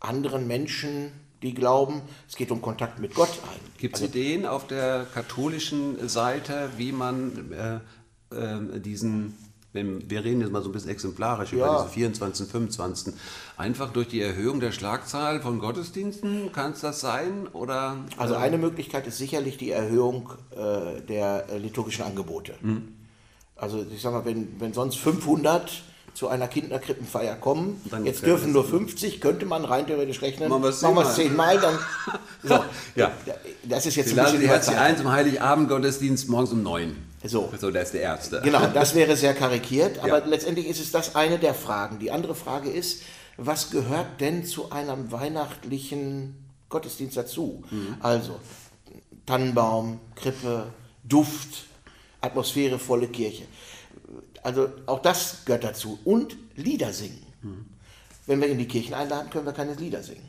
anderen 0.00 0.46
Menschen, 0.46 1.12
die 1.42 1.54
glauben, 1.54 2.02
es 2.28 2.36
geht 2.36 2.50
um 2.50 2.60
Kontakt 2.60 2.98
mit 2.98 3.14
Gott 3.14 3.30
ein. 3.44 3.60
Gibt 3.78 3.96
es 3.96 4.02
also, 4.02 4.12
Ideen 4.12 4.46
auf 4.46 4.66
der 4.66 5.06
katholischen 5.12 6.08
Seite, 6.08 6.70
wie 6.76 6.92
man 6.92 7.52
äh, 7.52 8.34
äh, 8.34 8.80
diesen, 8.80 9.34
wenn, 9.72 10.10
wir 10.10 10.24
reden 10.24 10.40
jetzt 10.40 10.52
mal 10.52 10.62
so 10.62 10.68
ein 10.68 10.72
bisschen 10.72 10.90
exemplarisch 10.90 11.52
ja. 11.52 11.58
über 11.58 11.82
diese 11.82 11.94
24. 11.94 12.48
25. 12.48 13.14
Einfach 13.56 13.92
durch 13.92 14.08
die 14.08 14.20
Erhöhung 14.20 14.60
der 14.60 14.72
Schlagzahl 14.72 15.40
von 15.40 15.60
Gottesdiensten, 15.60 16.52
kann 16.52 16.72
es 16.72 16.80
das 16.80 17.00
sein? 17.00 17.46
Oder, 17.52 17.98
also 18.16 18.34
äh, 18.34 18.38
eine 18.38 18.58
Möglichkeit 18.58 19.06
ist 19.06 19.18
sicherlich 19.18 19.56
die 19.58 19.70
Erhöhung 19.70 20.32
äh, 20.50 21.00
der 21.02 21.46
liturgischen 21.58 22.04
Angebote. 22.04 22.54
Mhm. 22.60 22.94
Also 23.54 23.84
ich 23.92 24.00
sage 24.00 24.16
mal, 24.16 24.24
wenn, 24.24 24.60
wenn 24.60 24.72
sonst 24.72 24.98
500 24.98 25.82
zu 26.18 26.26
einer 26.26 26.48
Kinderkrippenfeier 26.48 27.36
kommen. 27.36 27.80
Jetzt 28.02 28.26
dürfen 28.26 28.50
nur 28.50 28.64
50, 28.64 29.20
könnte 29.20 29.46
man 29.46 29.64
rein 29.64 29.86
theoretisch 29.86 30.20
rechnen. 30.20 30.48
Machen 30.48 30.64
wir 30.64 30.70
es 30.70 30.80
zehnmal, 30.80 31.14
zehnmal 31.14 31.60
dann. 31.60 31.78
So. 32.42 32.64
ja. 32.96 33.12
Das 33.62 33.86
ist 33.86 33.94
jetzt 33.94 34.10
Sie 34.10 34.18
ein 34.18 34.24
bisschen 34.24 34.40
die 34.40 34.48
Herz 34.48 34.68
ein 34.68 34.96
zum 34.96 35.12
Heiligabend-Gottesdienst 35.12 36.28
morgens 36.28 36.50
um 36.50 36.64
neun. 36.64 36.96
So. 37.22 37.52
so, 37.56 37.70
der 37.70 37.82
ist 37.82 37.94
der 37.94 38.02
Erste. 38.02 38.40
Genau, 38.42 38.66
das 38.66 38.96
wäre 38.96 39.16
sehr 39.16 39.32
karikiert, 39.32 39.98
aber 40.02 40.18
ja. 40.18 40.24
letztendlich 40.24 40.66
ist 40.66 40.80
es 40.80 40.90
das 40.90 41.14
eine 41.14 41.38
der 41.38 41.54
Fragen. 41.54 42.00
Die 42.00 42.10
andere 42.10 42.34
Frage 42.34 42.68
ist, 42.68 43.02
was 43.36 43.70
gehört 43.70 44.20
denn 44.20 44.44
zu 44.44 44.72
einem 44.72 45.12
weihnachtlichen 45.12 46.34
Gottesdienst 46.68 47.16
dazu? 47.16 47.62
Mhm. 47.70 47.96
Also 48.00 48.40
Tannenbaum, 49.24 50.00
Krippe, 50.16 50.66
Duft, 51.04 51.66
atmosphärevolle 52.20 53.06
Kirche. 53.06 53.44
Also 54.42 54.68
auch 54.86 55.00
das 55.00 55.44
gehört 55.44 55.64
dazu. 55.64 55.98
Und 56.04 56.36
Lieder 56.54 56.92
singen. 56.92 57.24
Mhm. 57.42 57.66
Wenn 58.26 58.40
wir 58.40 58.48
in 58.48 58.58
die 58.58 58.68
Kirchen 58.68 58.94
einladen, 58.94 59.30
können 59.30 59.46
wir 59.46 59.52
keine 59.52 59.74
Lieder 59.74 60.02
singen. 60.02 60.28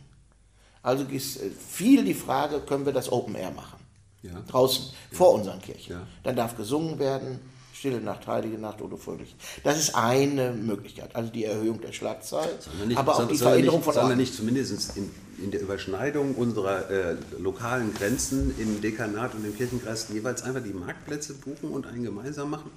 Also 0.82 1.04
ist 1.06 1.38
äh, 1.38 1.50
viel 1.50 2.04
die 2.04 2.14
Frage, 2.14 2.62
können 2.62 2.86
wir 2.86 2.94
das 2.94 3.12
Open 3.12 3.36
Air 3.36 3.52
machen? 3.52 3.80
Ja. 4.22 4.40
Draußen, 4.48 4.86
ja. 4.86 5.18
vor 5.18 5.34
unseren 5.34 5.62
Kirchen. 5.62 5.94
Ja. 5.94 6.08
Dann 6.24 6.36
darf 6.36 6.56
gesungen 6.56 7.00
werden, 7.00 7.40
Stille 7.80 8.02
Nacht, 8.02 8.28
Heilige 8.28 8.58
Nacht 8.58 8.82
oder 8.82 8.98
Fröhlich. 8.98 9.34
Das 9.64 9.80
ist 9.80 9.96
eine 9.96 10.52
Möglichkeit, 10.52 11.16
also 11.16 11.32
die 11.32 11.46
Erhöhung 11.46 11.80
der 11.80 11.94
Schlagzahl, 11.94 12.50
nicht, 12.86 12.98
aber 12.98 13.16
auch 13.16 13.26
die 13.26 13.38
Veränderung 13.38 13.82
von 13.82 13.94
Sondern 13.94 14.18
nicht 14.18 14.36
zumindest 14.36 14.98
in, 14.98 15.10
in 15.42 15.50
der 15.52 15.62
Überschneidung 15.62 16.36
unserer 16.36 16.92
äh, 16.92 17.16
lokalen 17.38 17.94
Grenzen 17.94 18.54
im 18.60 18.82
Dekanat 18.82 19.34
und 19.34 19.46
im 19.46 19.56
Kirchenkreis 19.56 20.08
jeweils 20.12 20.44
einfach 20.44 20.62
die 20.62 20.74
Marktplätze 20.74 21.36
buchen 21.36 21.70
und 21.70 21.88
einen 21.88 22.04
gemeinsam 22.04 22.50
machen? 22.50 22.70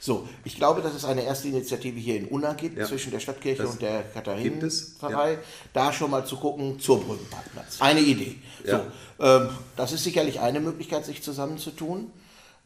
So, 0.00 0.28
ich 0.42 0.56
glaube, 0.56 0.82
dass 0.82 0.92
es 0.92 1.04
eine 1.04 1.22
erste 1.22 1.46
Initiative 1.46 2.00
hier 2.00 2.16
in 2.16 2.24
Unna 2.26 2.54
gibt, 2.54 2.78
ja. 2.78 2.84
zwischen 2.84 3.12
der 3.12 3.20
Stadtkirche 3.20 3.62
das 3.62 3.70
und 3.70 3.80
der 3.80 4.02
Katharinenpfarrei, 4.12 5.32
ja. 5.34 5.38
da 5.72 5.92
schon 5.92 6.10
mal 6.10 6.26
zu 6.26 6.36
gucken 6.36 6.80
zur 6.80 7.00
Brückenparkplatz. 7.00 7.80
Eine 7.80 8.00
Idee. 8.00 8.34
Ja. 8.64 8.80
So, 9.18 9.24
ähm, 9.24 9.50
das 9.76 9.92
ist 9.92 10.02
sicherlich 10.02 10.40
eine 10.40 10.58
Möglichkeit, 10.58 11.04
sich 11.06 11.22
zusammenzutun. 11.22 12.10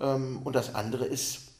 Ähm, 0.00 0.40
und 0.42 0.56
das 0.56 0.74
andere 0.74 1.04
ist, 1.04 1.51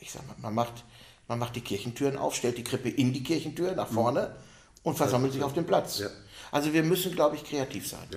ich 0.00 0.12
sag 0.12 0.26
mal, 0.26 0.36
man 0.40 0.54
macht, 0.54 0.84
man 1.28 1.38
macht 1.38 1.56
die 1.56 1.60
Kirchentüren 1.60 2.16
auf, 2.16 2.34
stellt 2.34 2.58
die 2.58 2.64
Krippe 2.64 2.88
in 2.88 3.12
die 3.12 3.22
Kirchentür 3.22 3.74
nach 3.74 3.88
vorne 3.88 4.34
und 4.82 4.96
versammelt 4.96 5.32
sich 5.32 5.42
auf 5.42 5.52
dem 5.52 5.66
Platz. 5.66 6.02
Also 6.50 6.72
wir 6.72 6.82
müssen, 6.82 7.12
glaube 7.12 7.36
ich, 7.36 7.44
kreativ 7.44 7.86
sein. 7.86 8.08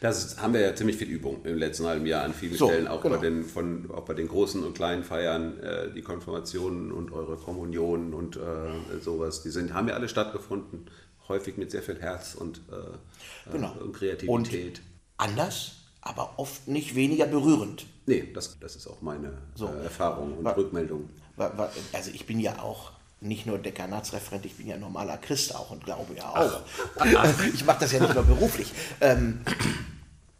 Das 0.00 0.38
haben 0.38 0.52
wir 0.52 0.60
ja 0.60 0.74
ziemlich 0.74 0.96
viel 0.96 1.08
Übung 1.08 1.44
im 1.44 1.56
letzten 1.56 1.86
halben 1.86 2.06
Jahr 2.06 2.24
an 2.24 2.34
vielen 2.34 2.56
so, 2.56 2.66
Stellen, 2.66 2.88
auch, 2.88 3.00
genau. 3.00 3.16
bei 3.16 3.22
den, 3.22 3.44
von, 3.44 3.90
auch 3.90 4.04
bei 4.04 4.14
den 4.14 4.28
großen 4.28 4.62
und 4.62 4.74
kleinen 4.74 5.02
Feiern, 5.02 5.58
äh, 5.60 5.92
die 5.92 6.02
Konfirmationen 6.02 6.92
und 6.92 7.12
eure 7.12 7.36
Kommunionen 7.36 8.12
und 8.12 8.36
äh, 8.36 9.00
sowas, 9.00 9.42
die 9.42 9.50
sind, 9.50 9.72
haben 9.72 9.88
ja 9.88 9.94
alle 9.94 10.08
stattgefunden, 10.08 10.86
häufig 11.28 11.56
mit 11.56 11.70
sehr 11.70 11.82
viel 11.82 12.00
Herz 12.00 12.34
und, 12.34 12.58
äh, 12.70 13.50
genau. 13.50 13.72
und 13.80 13.92
Kreativität. 13.92 14.78
Und 14.78 14.82
anders, 15.16 15.76
aber 16.00 16.34
oft 16.36 16.68
nicht 16.68 16.94
weniger 16.94 17.26
berührend. 17.26 17.86
Nee, 18.06 18.30
das, 18.34 18.58
das 18.58 18.76
ist 18.76 18.86
auch 18.86 19.00
meine 19.00 19.32
so. 19.54 19.68
Äh, 19.68 19.84
Erfahrung 19.84 20.38
und 20.38 20.44
war, 20.44 20.56
Rückmeldung. 20.56 21.08
War, 21.36 21.56
war, 21.56 21.70
also 21.92 22.10
ich 22.12 22.26
bin 22.26 22.40
ja 22.40 22.60
auch 22.60 22.92
nicht 23.20 23.46
nur 23.46 23.58
Dekanatsreferent, 23.58 24.44
ich 24.46 24.56
bin 24.56 24.66
ja 24.66 24.76
normaler 24.76 25.16
Christ 25.16 25.54
auch 25.54 25.70
und 25.70 25.84
glaube 25.84 26.14
ja 26.16 26.28
auch. 26.28 26.60
ich 27.54 27.64
mache 27.64 27.80
das 27.80 27.92
ja 27.92 28.00
nicht 28.00 28.14
nur 28.14 28.24
beruflich. 28.24 28.72
Ähm, 29.00 29.40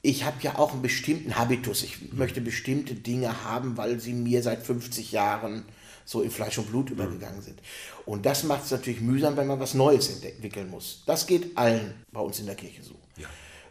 ich 0.02 0.24
habe 0.24 0.36
ja 0.42 0.58
auch 0.58 0.72
einen 0.72 0.82
bestimmten 0.82 1.36
Habitus. 1.38 1.84
Ich 1.84 2.12
möchte 2.12 2.40
bestimmte 2.40 2.94
Dinge 2.94 3.44
haben, 3.44 3.76
weil 3.76 4.00
sie 4.00 4.12
mir 4.12 4.42
seit 4.42 4.62
50 4.62 5.12
Jahren 5.12 5.64
so 6.04 6.22
in 6.22 6.30
Fleisch 6.32 6.58
und 6.58 6.68
Blut 6.68 6.90
übergegangen 6.90 7.40
sind. 7.40 7.60
Und 8.04 8.26
das 8.26 8.42
macht 8.42 8.64
es 8.64 8.72
natürlich 8.72 9.00
mühsam, 9.00 9.36
wenn 9.36 9.46
man 9.46 9.60
was 9.60 9.74
Neues 9.74 10.08
entwickeln 10.08 10.68
muss. 10.68 11.04
Das 11.06 11.28
geht 11.28 11.56
allen 11.56 11.94
bei 12.10 12.20
uns 12.20 12.40
in 12.40 12.46
der 12.46 12.56
Kirche 12.56 12.82
so. 12.82 12.96
Ja. 13.16 13.28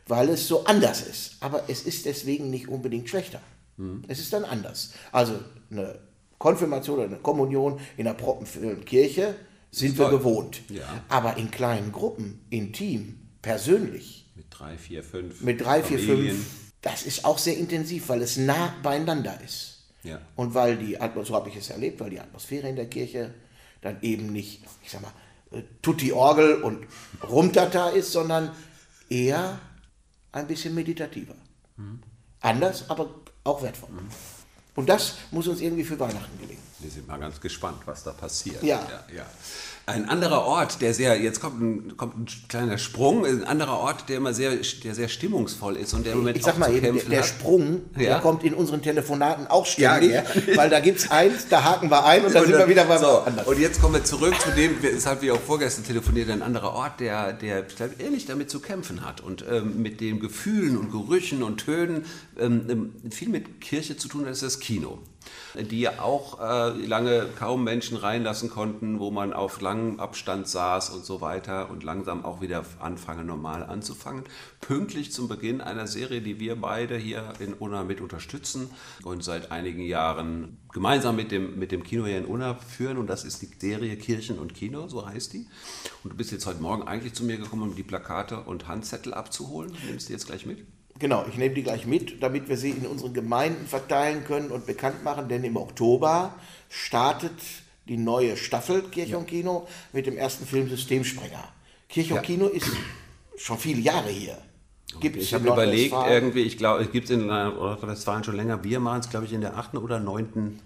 Weil 0.08 0.30
es 0.30 0.48
so 0.48 0.64
anders 0.64 1.02
ist. 1.02 1.36
Aber 1.42 1.64
es 1.68 1.84
ist 1.84 2.06
deswegen 2.06 2.50
nicht 2.50 2.70
unbedingt 2.70 3.10
schlechter. 3.10 3.42
Mhm. 3.82 4.04
Es 4.08 4.20
ist 4.20 4.32
dann 4.32 4.46
anders. 4.46 4.94
Also 5.12 5.40
eine 5.72 6.00
Konfirmation 6.38 7.00
oder 7.00 7.08
eine 7.08 7.18
Kommunion 7.18 7.80
in 7.98 8.08
einer 8.08 8.16
proppenvollen 8.16 8.86
Kirche 8.86 9.36
sind 9.72 9.98
wir 9.98 10.10
gewohnt. 10.10 10.62
Ja. 10.70 11.04
Aber 11.10 11.38
in 11.38 11.50
kleinen 11.50 11.92
Gruppen, 11.92 12.42
intim, 12.50 13.20
persönlich. 13.42 14.30
Mit 14.36 14.46
drei, 14.50 14.78
vier, 14.78 15.04
fünf. 15.04 15.42
Mit 15.42 15.62
drei, 15.62 15.82
Familien. 15.82 16.18
vier, 16.18 16.30
fünf. 16.34 16.46
Das 16.82 17.04
ist 17.04 17.26
auch 17.26 17.38
sehr 17.38 17.58
intensiv, 17.58 18.10
weil 18.10 18.22
es 18.22 18.38
nah 18.38 18.74
beieinander 18.84 19.40
ist. 19.44 19.84
Ja. 20.04 20.20
Und 20.36 20.54
weil 20.54 20.78
die, 20.78 20.98
so 21.24 21.36
habe 21.36 21.50
ich 21.50 21.56
es 21.56 21.70
erlebt, 21.70 22.00
weil 22.00 22.10
die 22.10 22.20
Atmosphäre 22.20 22.68
in 22.68 22.76
der 22.76 22.88
Kirche 22.88 23.34
dann 23.82 23.98
eben 24.02 24.32
nicht, 24.32 24.64
ich 24.84 24.92
sag 24.92 25.02
mal, 25.02 25.14
äh, 25.52 25.64
Tutti 25.82 26.12
Orgel 26.12 26.62
und 26.62 26.86
Rumtata 27.28 27.90
ist, 27.90 28.12
sondern 28.12 28.52
eher 29.10 29.60
ein 30.32 30.48
bisschen 30.48 30.74
meditativer. 30.74 31.36
Mhm. 31.78 32.00
Anders, 32.40 32.90
aber 32.90 33.10
auch 33.44 33.62
wertvoll. 33.62 33.90
Und 34.76 34.88
das 34.90 35.16
muss 35.32 35.48
uns 35.48 35.62
irgendwie 35.62 35.84
für 35.84 36.00
Weihnachten 36.00 36.40
gelingen. 36.40 36.71
Wir 36.82 36.90
sind 36.92 37.08
mal 37.08 37.18
ganz 37.20 37.40
gespannt, 37.42 37.78
was 37.86 38.04
da 38.04 38.12
passiert. 38.12 38.64
Ja. 38.64 38.80
ja, 39.10 39.16
ja. 39.18 39.26
Ein 39.88 40.08
anderer 40.08 40.46
Ort, 40.46 40.80
der 40.82 40.94
sehr, 40.94 41.20
jetzt 41.20 41.42
kommt 41.42 41.60
ein, 41.60 41.98
kommt 41.98 42.16
ein 42.16 42.28
kleiner 42.48 42.78
Sprung, 42.78 43.26
ein 43.26 43.44
anderer 43.44 43.80
Ort, 43.80 44.10
der 44.10 44.18
immer 44.18 44.32
sehr, 44.32 44.52
der 44.84 44.94
sehr 44.94 45.08
stimmungsvoll 45.10 45.76
ist 45.76 45.94
und 45.96 46.06
der 46.06 46.14
im 46.14 46.20
Moment 46.20 46.38
Ich 46.38 46.44
sag 46.44 46.60
mal 46.60 46.72
eben, 46.74 46.98
der, 46.98 47.04
der. 47.06 47.24
Sprung, 47.24 47.82
Ja. 47.96 48.02
der 48.02 48.20
kommt 48.20 48.44
in 48.44 48.54
unseren 48.54 48.84
Telefonaten 48.84 49.48
auch 49.48 49.66
ständig, 49.66 50.12
Ja, 50.12 50.22
gerne. 50.22 50.48
weil 50.56 50.70
da 50.70 50.80
gibt 50.80 51.00
es 51.00 51.10
eins, 51.10 51.48
da 51.50 51.64
haken 51.64 51.90
wir 51.90 52.06
ein 52.06 52.24
und 52.24 52.34
dann 52.34 52.46
sind 52.46 52.58
wir 52.58 52.70
wieder 52.70 52.86
bei 52.86 53.00
so, 53.00 53.08
anders. 53.20 53.48
Und 53.48 53.60
jetzt 53.60 53.82
kommen 53.82 53.96
wir 53.96 54.04
zurück 54.04 54.40
zu 54.40 54.52
dem, 54.52 54.82
weshalb 54.84 55.24
wir 55.24 55.34
auch 55.34 55.42
vorgestern 55.42 55.84
telefoniert, 55.84 56.30
ein 56.30 56.44
anderer 56.44 56.74
Ort, 56.74 57.00
der, 57.00 57.34
der 57.34 57.68
ich 57.68 57.76
glaub, 57.76 58.00
ähnlich 58.00 58.28
damit 58.28 58.52
zu 58.52 58.60
kämpfen 58.60 59.04
hat 59.04 59.20
und 59.20 59.44
ähm, 59.50 59.82
mit 59.82 60.00
den 60.00 60.20
Gefühlen 60.20 60.78
und 60.78 60.92
Gerüchen 60.92 61.42
und 61.42 61.58
Tönen 61.58 62.06
ähm, 62.40 62.66
ähm, 62.70 63.12
viel 63.12 63.30
mit 63.30 63.60
Kirche 63.60 63.98
zu 63.98 64.08
tun 64.08 64.26
hat, 64.26 64.32
ist 64.32 64.44
das 64.44 64.60
Kino. 64.60 65.00
Die 65.56 65.88
auch 65.90 66.40
äh, 66.40 66.70
lange 66.86 67.28
kaum 67.38 67.64
Menschen 67.64 67.98
reinlassen 67.98 68.50
konnten, 68.50 69.00
wo 69.00 69.12
man 69.12 69.34
auf 69.34 69.62
langem 69.62 70.00
Abstand 70.00 70.48
saß 70.48 70.92
und 70.92 71.06
so 71.06 71.22
weiter 71.22 71.70
und 71.70 71.84
langsam 71.84 72.26
auch 72.26 72.42
wieder 72.42 72.66
anfangen, 72.80 73.28
normal 73.28 73.64
anzufangen. 73.64 74.24
Pünktlich 74.62 75.12
zum 75.12 75.28
Beginn 75.28 75.62
einer 75.62 75.88
Serie, 75.88 76.22
die 76.22 76.40
wir 76.40 76.56
beide 76.56 76.98
hier 76.98 77.34
in 77.40 77.54
Unna 77.54 77.84
mit 77.84 78.02
unterstützen 78.02 78.70
und 79.04 79.24
seit 79.24 79.52
einigen 79.52 79.84
Jahren 79.84 80.58
gemeinsam 80.72 81.16
mit 81.16 81.32
dem, 81.32 81.60
mit 81.60 81.72
dem 81.72 81.84
Kino 81.84 82.06
hier 82.06 82.18
in 82.18 82.26
Unna 82.26 82.56
führen. 82.56 82.98
Und 82.98 83.08
das 83.08 83.24
ist 83.24 83.42
die 83.42 83.50
Serie 83.60 83.98
Kirchen 83.98 84.40
und 84.40 84.54
Kino, 84.54 84.88
so 84.88 85.06
heißt 85.06 85.34
die. 85.34 85.48
Und 86.04 86.14
du 86.14 86.18
bist 86.18 86.32
jetzt 86.32 86.46
heute 86.46 86.62
Morgen 86.62 86.84
eigentlich 86.88 87.14
zu 87.14 87.24
mir 87.24 87.38
gekommen, 87.38 87.64
um 87.64 87.76
die 87.76 87.84
Plakate 87.84 88.40
und 88.42 88.68
Handzettel 88.68 89.14
abzuholen. 89.14 89.74
Nimmst 89.86 90.10
du 90.10 90.14
jetzt 90.14 90.28
gleich 90.28 90.46
mit? 90.46 90.66
Genau, 91.02 91.26
ich 91.28 91.36
nehme 91.36 91.56
die 91.56 91.64
gleich 91.64 91.88
mit, 91.88 92.22
damit 92.22 92.48
wir 92.48 92.58
sie 92.58 92.70
in 92.70 92.86
unseren 92.86 93.12
Gemeinden 93.12 93.66
verteilen 93.66 94.24
können 94.24 94.52
und 94.52 94.68
bekannt 94.68 95.04
machen, 95.04 95.30
denn 95.30 95.44
im 95.44 95.58
Oktober 95.58 96.36
startet 96.70 97.34
die 97.88 97.98
neue 97.98 98.38
Staffel 98.38 98.84
Kirche 98.84 99.18
und 99.18 99.26
Kino 99.26 99.68
mit 99.94 100.06
dem 100.06 100.16
ersten 100.16 100.46
Film 100.46 100.70
Systemsprenger. 100.70 101.44
Kirche 101.90 102.12
Ja. 102.12 102.18
und 102.18 102.24
Kino 102.24 102.46
ist 102.46 102.70
schon 103.36 103.58
viele 103.58 103.82
Jahre 103.82 104.10
hier. 104.10 104.38
Gibt 105.00 105.18
es 105.18 105.24
Ich 105.24 105.34
habe 105.34 105.48
überlegt, 105.48 105.92
irgendwie, 105.92 106.42
ich 106.44 106.60
glaube, 106.60 106.84
es 106.84 106.92
gibt 106.92 107.06
es 107.06 107.10
in 107.10 107.26
Nordrhein-Westfalen 107.26 108.24
schon 108.24 108.36
länger. 108.36 108.64
Wir 108.64 108.80
machen 108.80 109.00
es, 109.00 109.10
glaube 109.10 109.26
ich, 109.26 109.34
in 109.34 109.42
der 109.42 109.58
achten 109.58 109.78
oder 109.78 110.00
neunten 110.00 110.60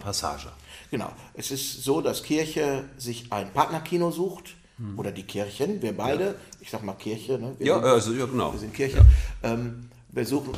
Passage. 0.00 0.48
Genau. 0.90 1.12
Es 1.34 1.52
ist 1.52 1.84
so, 1.84 2.00
dass 2.00 2.24
Kirche 2.24 2.86
sich 2.96 3.32
ein 3.32 3.52
Partnerkino 3.52 4.10
sucht. 4.10 4.56
Oder 4.98 5.10
die 5.10 5.22
Kirchen, 5.22 5.80
wir 5.80 5.96
beide. 5.96 6.34
Ich 6.60 6.70
sag 6.70 6.82
mal 6.84 6.92
Kirche. 6.92 7.38
Ne? 7.38 7.54
Wir 7.58 7.66
Ja, 7.66 7.74
sind, 7.76 7.84
also, 7.84 8.12
ja 8.12 8.26
genau. 8.26 8.52
wir 8.52 8.58
sind 8.60 8.74
Kirche. 8.74 9.04
Ähm, 9.42 9.88
wir 10.10 10.26
suchen 10.26 10.52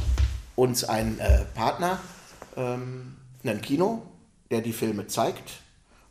uns 0.57 0.83
einen 0.85 1.21
äh, 1.21 1.45
Partner, 1.55 2.01
ähm, 2.57 3.15
ein 3.45 3.61
Kino, 3.61 4.03
der 4.51 4.61
die 4.61 4.73
Filme 4.73 5.07
zeigt. 5.07 5.61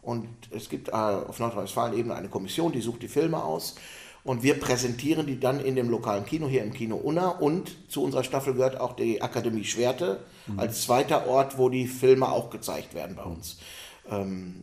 Und 0.01 0.27
es 0.51 0.69
gibt 0.69 0.87
äh, 0.87 0.91
auf 0.93 1.37
Nordrhein-Westfalen-Ebene 1.39 2.15
eine 2.15 2.29
Kommission, 2.29 2.71
die 2.71 2.79
sucht 2.79 3.01
die 3.01 3.09
Filme 3.09 3.43
aus. 3.43 3.75
Und 4.23 4.41
wir 4.43 4.59
präsentieren 4.59 5.25
die 5.25 5.39
dann 5.39 5.59
in 5.59 5.75
dem 5.75 5.89
lokalen 5.89 6.25
Kino, 6.25 6.47
hier 6.47 6.63
im 6.63 6.73
Kino 6.73 6.95
Unna. 6.95 7.27
Und 7.29 7.75
zu 7.89 8.03
unserer 8.03 8.23
Staffel 8.23 8.53
gehört 8.53 8.79
auch 8.79 8.95
die 8.95 9.21
Akademie 9.21 9.63
Schwerte 9.65 10.21
als 10.55 10.83
zweiter 10.83 11.27
Ort, 11.27 11.57
wo 11.57 11.67
die 11.69 11.87
Filme 11.87 12.29
auch 12.29 12.49
gezeigt 12.49 12.93
werden 12.93 13.15
bei 13.17 13.23
uns. 13.23 13.57
Ähm, 13.57 13.65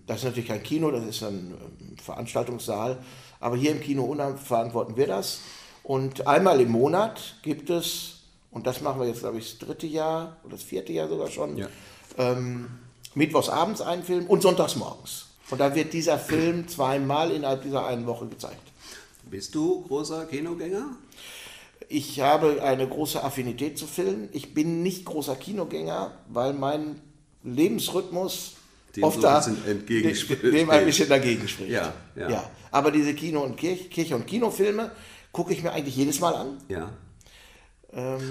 das 0.06 0.18
ist 0.18 0.24
natürlich 0.24 0.48
kein 0.48 0.62
Kino, 0.62 0.90
das 0.90 1.04
ist 1.04 1.22
ein 1.22 1.52
ähm, 1.80 1.96
Veranstaltungssaal. 2.02 2.98
Aber 3.40 3.56
hier 3.56 3.72
im 3.72 3.80
Kino 3.80 4.04
Unna 4.04 4.36
verantworten 4.36 4.96
wir 4.96 5.06
das. 5.06 5.40
Und 5.82 6.26
einmal 6.26 6.60
im 6.60 6.70
Monat 6.70 7.36
gibt 7.42 7.68
es, 7.68 8.20
und 8.50 8.66
das 8.66 8.80
machen 8.80 9.00
wir 9.00 9.06
jetzt, 9.06 9.20
glaube 9.20 9.38
ich, 9.38 9.58
das 9.58 9.68
dritte 9.68 9.86
Jahr 9.86 10.38
oder 10.44 10.52
das 10.56 10.62
vierte 10.62 10.92
Jahr 10.92 11.08
sogar 11.08 11.28
schon, 11.30 11.58
Ja. 11.58 11.68
ähm, 12.16 12.68
mittwochs 13.14 13.48
abends 13.50 13.80
einen 13.82 14.02
Film 14.02 14.26
und 14.26 14.42
sonntags 14.42 14.76
morgens. 14.76 15.26
Und 15.50 15.58
da 15.60 15.74
wird 15.74 15.92
dieser 15.92 16.18
Film 16.18 16.66
zweimal 16.68 17.30
innerhalb 17.30 17.62
dieser 17.62 17.86
einen 17.86 18.06
Woche 18.06 18.26
gezeigt. 18.26 18.62
Bist 19.24 19.54
du 19.54 19.82
großer 19.82 20.24
Kinogänger? 20.24 20.96
Ich 21.88 22.20
habe 22.20 22.62
eine 22.62 22.88
große 22.88 23.22
Affinität 23.22 23.78
zu 23.78 23.86
Filmen. 23.86 24.30
Ich 24.32 24.54
bin 24.54 24.82
nicht 24.82 25.04
großer 25.04 25.36
Kinogänger, 25.36 26.12
weil 26.28 26.54
mein 26.54 27.00
Lebensrhythmus 27.42 28.54
Dem 28.96 29.04
oft 29.04 29.20
so 29.20 29.26
ein 29.26 29.32
da 29.34 29.38
bisschen 29.40 29.66
entgegenspricht. 29.66 30.42
dem 30.42 30.52
dem 30.52 30.70
ein 30.70 30.84
bisschen 30.84 31.08
dagegen 31.08 31.46
spricht. 31.48 31.70
Ja, 31.70 31.92
ja. 32.16 32.50
Aber 32.70 32.90
diese 32.90 33.14
Kino- 33.14 33.42
und 33.42 33.56
Kirche, 33.56 33.84
Kirche- 33.88 34.16
und 34.16 34.26
Kinofilme 34.26 34.90
gucke 35.32 35.52
ich 35.52 35.62
mir 35.62 35.72
eigentlich 35.72 35.96
jedes 35.96 36.20
Mal 36.20 36.34
an. 36.34 36.58
Ja. 36.68 36.90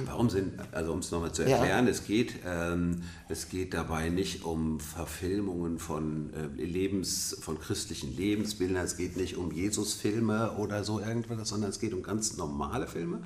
Warum 0.05 0.29
sind, 0.29 0.60
also 0.74 0.91
um 0.91 1.00
es 1.00 1.10
nochmal 1.10 1.32
zu 1.32 1.43
Ähm, 1.43 1.48
Ja. 1.50 1.55
erklären, 1.58 1.88
es, 1.88 2.03
geht, 2.05 2.34
ähm, 2.46 3.03
es 3.29 3.48
geht 3.48 3.74
dabei 3.74 4.10
nicht 4.10 4.43
um 4.43 4.82
Verfilmungen 4.82 5.79
von 5.79 6.34
äh, 6.34 6.62
Lebens, 6.62 7.38
von 7.39 7.58
christlichen 7.58 8.13
Lebensbildern, 8.17 8.84
es 8.84 8.98
geht 8.98 9.15
nicht 9.15 9.38
um 9.38 9.53
Jesusfilme 9.53 10.58
oder 10.58 10.84
so 10.84 11.00
irgendwas, 11.00 11.48
sondern 11.48 11.70
es 11.70 11.79
geht 11.79 11.93
um 11.93 12.03
ganz 12.03 12.36
normale 12.36 12.88
Filme 12.88 13.22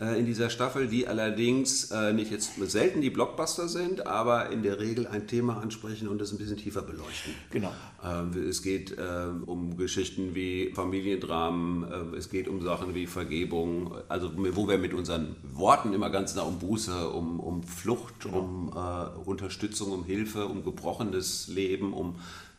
äh, 0.00 0.18
in 0.18 0.26
dieser 0.26 0.48
Staffel, 0.50 0.86
die 0.86 1.08
allerdings 1.08 1.90
äh, 1.90 2.12
nicht 2.12 2.30
jetzt 2.30 2.52
selten 2.70 3.00
die 3.00 3.10
Blockbuster 3.10 3.68
sind, 3.68 4.06
aber 4.06 4.50
in 4.50 4.62
der 4.62 4.78
Regel 4.78 5.06
ein 5.06 5.26
Thema 5.26 5.60
ansprechen 5.60 6.08
und 6.08 6.22
es 6.22 6.32
ein 6.32 6.38
bisschen 6.38 6.56
tiefer 6.56 6.82
beleuchten. 6.82 7.34
Genau. 7.50 7.72
Ähm, 8.04 8.30
Es 8.48 8.62
geht 8.62 8.96
ähm, 8.98 9.44
um 9.44 9.76
Geschichten 9.76 10.34
wie 10.34 10.72
Familiendramen, 10.72 12.12
äh, 12.14 12.16
es 12.16 12.30
geht 12.30 12.46
um 12.46 12.62
Sachen 12.62 12.94
wie 12.94 13.06
Vergebung, 13.06 13.92
also 14.08 14.30
wo 14.36 14.68
wir 14.68 14.78
mit 14.78 14.94
unseren 14.94 15.36
Worten 15.42 15.92
immer 15.92 16.10
ganz 16.10 16.34
nah 16.34 16.42
um 16.42 16.58
Buße, 16.58 17.08
um, 17.08 17.40
um 17.40 17.62
Flucht, 17.62 18.26
um 18.26 18.72
äh, 18.74 19.28
Unterstützung, 19.28 19.92
um 19.92 20.04
Hilfe, 20.04 20.46
um 20.46 20.64
gebrochenes 20.64 21.48
Leben, 21.48 21.92
um 21.92 22.16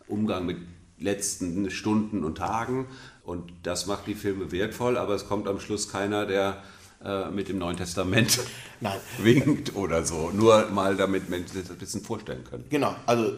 Umgang 0.07 0.45
mit 0.45 0.57
letzten 0.97 1.71
Stunden 1.71 2.23
und 2.23 2.37
Tagen. 2.37 2.87
Und 3.23 3.53
das 3.63 3.85
macht 3.85 4.07
die 4.07 4.15
Filme 4.15 4.51
wertvoll, 4.51 4.97
aber 4.97 5.15
es 5.15 5.27
kommt 5.27 5.47
am 5.47 5.59
Schluss 5.59 5.89
keiner, 5.89 6.25
der 6.25 6.61
äh, 7.03 7.29
mit 7.29 7.47
dem 7.49 7.57
Neuen 7.59 7.77
Testament 7.77 8.39
Nein. 8.81 8.99
winkt 9.19 9.75
oder 9.75 10.03
so. 10.05 10.31
Nur 10.31 10.67
mal 10.69 10.95
damit 10.95 11.29
Menschen 11.29 11.53
sich 11.53 11.61
das 11.63 11.71
ein 11.71 11.77
bisschen 11.77 12.01
vorstellen 12.01 12.43
können. 12.43 12.65
Genau, 12.69 12.95
also 13.05 13.33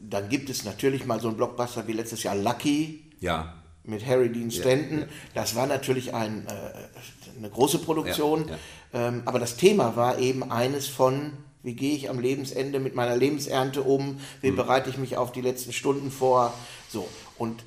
dann 0.00 0.28
gibt 0.28 0.50
es 0.50 0.64
natürlich 0.64 1.04
mal 1.06 1.20
so 1.20 1.28
einen 1.28 1.36
Blockbuster 1.36 1.86
wie 1.86 1.92
letztes 1.92 2.22
Jahr 2.22 2.34
Lucky 2.36 3.04
Ja, 3.20 3.54
mit 3.84 4.04
Harry 4.06 4.30
Dean 4.30 4.50
Stanton. 4.50 5.00
ja. 5.00 5.06
Das 5.34 5.54
war 5.54 5.66
natürlich 5.66 6.14
ein, 6.14 6.46
äh, 6.46 7.38
eine 7.38 7.50
große 7.50 7.78
Produktion, 7.78 8.48
Ja, 8.48 8.56
Ähm, 8.92 9.22
aber 9.24 9.38
das 9.38 9.56
Thema 9.56 9.94
war 9.94 10.18
eben 10.18 10.50
eines 10.50 10.88
von, 10.88 11.32
wie 11.62 11.74
gehe 11.74 11.94
ich 11.94 12.10
am 12.10 12.18
Lebensende 12.18 12.80
mit 12.80 12.96
meiner 12.96 13.16
Lebensernte 13.16 13.82
um, 13.82 14.06
Hm. 14.08 14.18
wie 14.40 14.50
bereite 14.50 14.90
ich 14.90 14.98
mich 14.98 15.16
auf 15.16 15.30
die 15.30 15.40
letzten 15.42 15.72
Stunden 15.72 16.10
vor, 16.10 16.52
so. 16.88 17.08
Und 17.38 17.62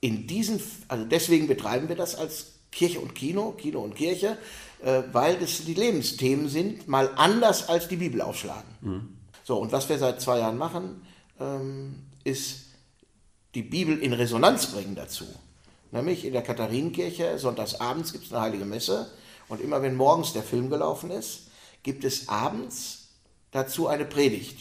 in 0.00 0.26
diesen, 0.28 0.60
also 0.88 1.04
deswegen 1.04 1.48
betreiben 1.48 1.88
wir 1.88 1.96
das 1.96 2.14
als 2.14 2.52
Kirche 2.74 3.00
und 3.00 3.14
Kino, 3.14 3.52
Kino 3.52 3.80
und 3.80 3.94
Kirche, 3.94 4.36
äh, 4.82 5.02
weil 5.12 5.38
das 5.38 5.64
die 5.64 5.74
Lebensthemen 5.74 6.48
sind, 6.48 6.88
mal 6.88 7.10
anders 7.16 7.68
als 7.68 7.88
die 7.88 7.96
Bibel 7.96 8.20
aufschlagen. 8.20 8.68
So, 9.44 9.58
und 9.58 9.72
was 9.72 9.88
wir 9.88 9.98
seit 9.98 10.20
zwei 10.20 10.40
Jahren 10.40 10.58
machen, 10.58 11.06
ähm, 11.40 12.02
ist 12.24 12.64
die 13.54 13.62
Bibel 13.62 13.98
in 13.98 14.12
Resonanz 14.12 14.66
bringen 14.66 14.94
dazu. 14.94 15.26
Nämlich 15.92 16.24
in 16.24 16.32
der 16.32 16.42
Katharinenkirche, 16.42 17.38
sonntagsabends 17.38 18.12
gibt 18.12 18.26
es 18.26 18.32
eine 18.32 18.42
heilige 18.42 18.64
Messe 18.64 19.10
und 19.48 19.60
immer 19.60 19.80
wenn 19.82 19.94
morgens 19.94 20.32
der 20.32 20.42
Film 20.42 20.70
gelaufen 20.70 21.10
ist, 21.10 21.50
gibt 21.84 22.02
es 22.04 22.28
abends 22.28 23.10
dazu 23.52 23.86
eine 23.86 24.04
Predigt. 24.04 24.58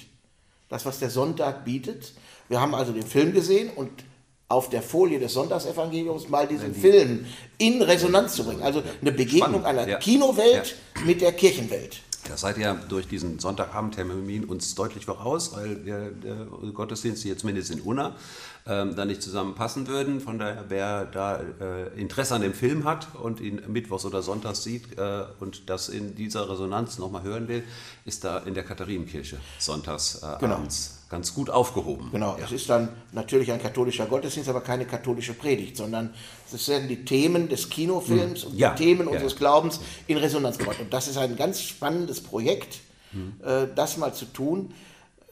Das, 0.69 0.85
was 0.85 0.99
der 0.99 1.09
Sonntag 1.09 1.65
bietet. 1.65 2.13
Wir 2.49 2.61
haben 2.61 2.75
also 2.75 2.91
den 2.91 3.05
Film 3.05 3.33
gesehen 3.33 3.71
und 3.75 3.89
auf 4.49 4.69
der 4.69 4.81
Folie 4.81 5.19
des 5.19 5.33
Sonntagsevangeliums 5.33 6.29
mal 6.29 6.47
diesen 6.47 6.75
Film 6.75 7.25
in 7.57 7.81
Resonanz 7.81 8.35
zu 8.35 8.43
bringen. 8.43 8.61
Also 8.61 8.83
eine 9.01 9.11
Begegnung 9.11 9.61
Spannend, 9.61 9.65
einer 9.65 9.87
ja. 9.87 9.97
Kinowelt 9.97 10.75
mit 11.05 11.21
der 11.21 11.31
Kirchenwelt. 11.33 12.01
Da 12.29 12.37
seid 12.37 12.57
ihr 12.57 12.73
durch 12.87 13.05
diesen 13.07 13.39
Sonntagabendtermin 13.39 14.45
uns 14.45 14.75
deutlich 14.75 15.05
voraus, 15.05 15.53
weil 15.55 15.85
wir 15.85 16.09
der 16.11 16.45
Gottesdienste 16.73 17.27
jetzt 17.27 17.41
zumindest 17.41 17.69
in 17.71 17.81
Unna 17.81 18.15
ähm, 18.65 18.95
da 18.95 19.03
nicht 19.03 19.21
zusammenpassen 19.21 19.87
würden. 19.87 20.21
Von 20.21 20.39
daher, 20.39 20.63
wer 20.69 21.03
da 21.05 21.41
äh, 21.59 21.99
Interesse 21.99 22.35
an 22.35 22.41
dem 22.41 22.53
Film 22.53 22.85
hat 22.85 23.07
und 23.21 23.41
ihn 23.41 23.61
mittwochs 23.67 24.05
oder 24.05 24.21
sonntags 24.21 24.63
sieht 24.63 24.97
äh, 24.97 25.23
und 25.41 25.69
das 25.69 25.89
in 25.89 26.15
dieser 26.15 26.49
Resonanz 26.49 26.97
nochmal 26.97 27.23
hören 27.23 27.49
will, 27.49 27.63
ist 28.05 28.23
da 28.23 28.37
in 28.37 28.53
der 28.53 28.63
Katharinenkirche 28.63 29.37
sonntags 29.59 30.21
äh, 30.23 30.37
Genau. 30.39 30.55
abends 30.55 31.02
ganz 31.13 31.33
gut 31.35 31.49
aufgehoben. 31.51 32.09
Genau, 32.11 32.35
Ja. 32.39 32.45
es 32.45 32.51
ist 32.51 32.67
dann 32.69 32.89
natürlich 33.11 33.51
ein 33.51 33.61
katholischer 33.61 34.07
Gottesdienst, 34.07 34.49
aber 34.49 34.61
keine 34.61 34.85
katholische 34.85 35.33
Predigt, 35.33 35.77
sondern 35.77 36.13
es 36.51 36.67
werden 36.67 36.87
die 36.87 37.05
Themen 37.05 37.47
des 37.49 37.69
Kinofilms 37.69 38.43
und 38.45 38.51
Hm. 38.53 38.57
Ja, 38.59 38.73
die 38.73 38.83
Themen 38.83 39.05
ja. 39.07 39.13
unseres 39.13 39.35
Glaubens 39.35 39.79
in 40.07 40.17
Resonanz 40.17 40.57
gebracht. 40.57 40.79
Und 40.81 40.91
das 40.91 41.07
ist 41.07 41.17
ein 41.17 41.35
ganz 41.35 41.61
spannendes 41.61 42.19
Projekt, 42.21 42.79
Hm. 43.11 43.33
äh, 43.45 43.67
das 43.75 43.97
mal 43.97 44.13
zu 44.13 44.25
tun. 44.25 44.73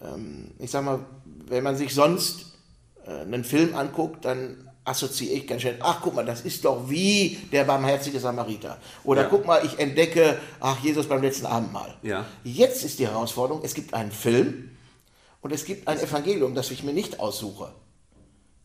Ähm, 0.01 0.51
ich 0.59 0.69
sag 0.69 0.83
mal, 0.85 0.99
wenn 1.47 1.63
man 1.63 1.75
sich 1.75 1.93
sonst 1.95 2.45
äh, 3.07 3.21
einen 3.21 3.43
Film 3.43 3.75
anguckt, 3.75 4.23
dann 4.25 4.69
assoziiere 4.83 5.33
ich 5.35 5.47
ganz 5.47 5.61
schnell, 5.61 5.77
ach 5.81 5.99
guck 6.01 6.15
mal, 6.15 6.25
das 6.25 6.41
ist 6.41 6.65
doch 6.65 6.89
wie 6.89 7.37
der 7.51 7.63
barmherzige 7.65 8.19
Samariter. 8.19 8.77
Oder 9.03 9.23
Ja. 9.23 9.27
guck 9.29 9.45
mal, 9.45 9.63
ich 9.65 9.77
entdecke, 9.79 10.37
ach 10.59 10.79
Jesus 10.83 11.07
beim 11.07 11.21
letzten 11.21 11.45
Abendmahl. 11.45 11.93
Ja. 12.03 12.25
Jetzt 12.43 12.83
ist 12.83 12.97
die 12.99 13.07
Herausforderung, 13.07 13.61
es 13.63 13.73
gibt 13.75 13.93
einen 13.93 14.11
Film 14.11 14.71
Und 15.41 15.51
es 15.51 15.65
gibt 15.65 15.87
ein 15.87 15.99
Evangelium, 15.99 16.53
das 16.55 16.69
ich 16.71 16.83
mir 16.83 16.93
nicht 16.93 17.19
aussuche, 17.19 17.71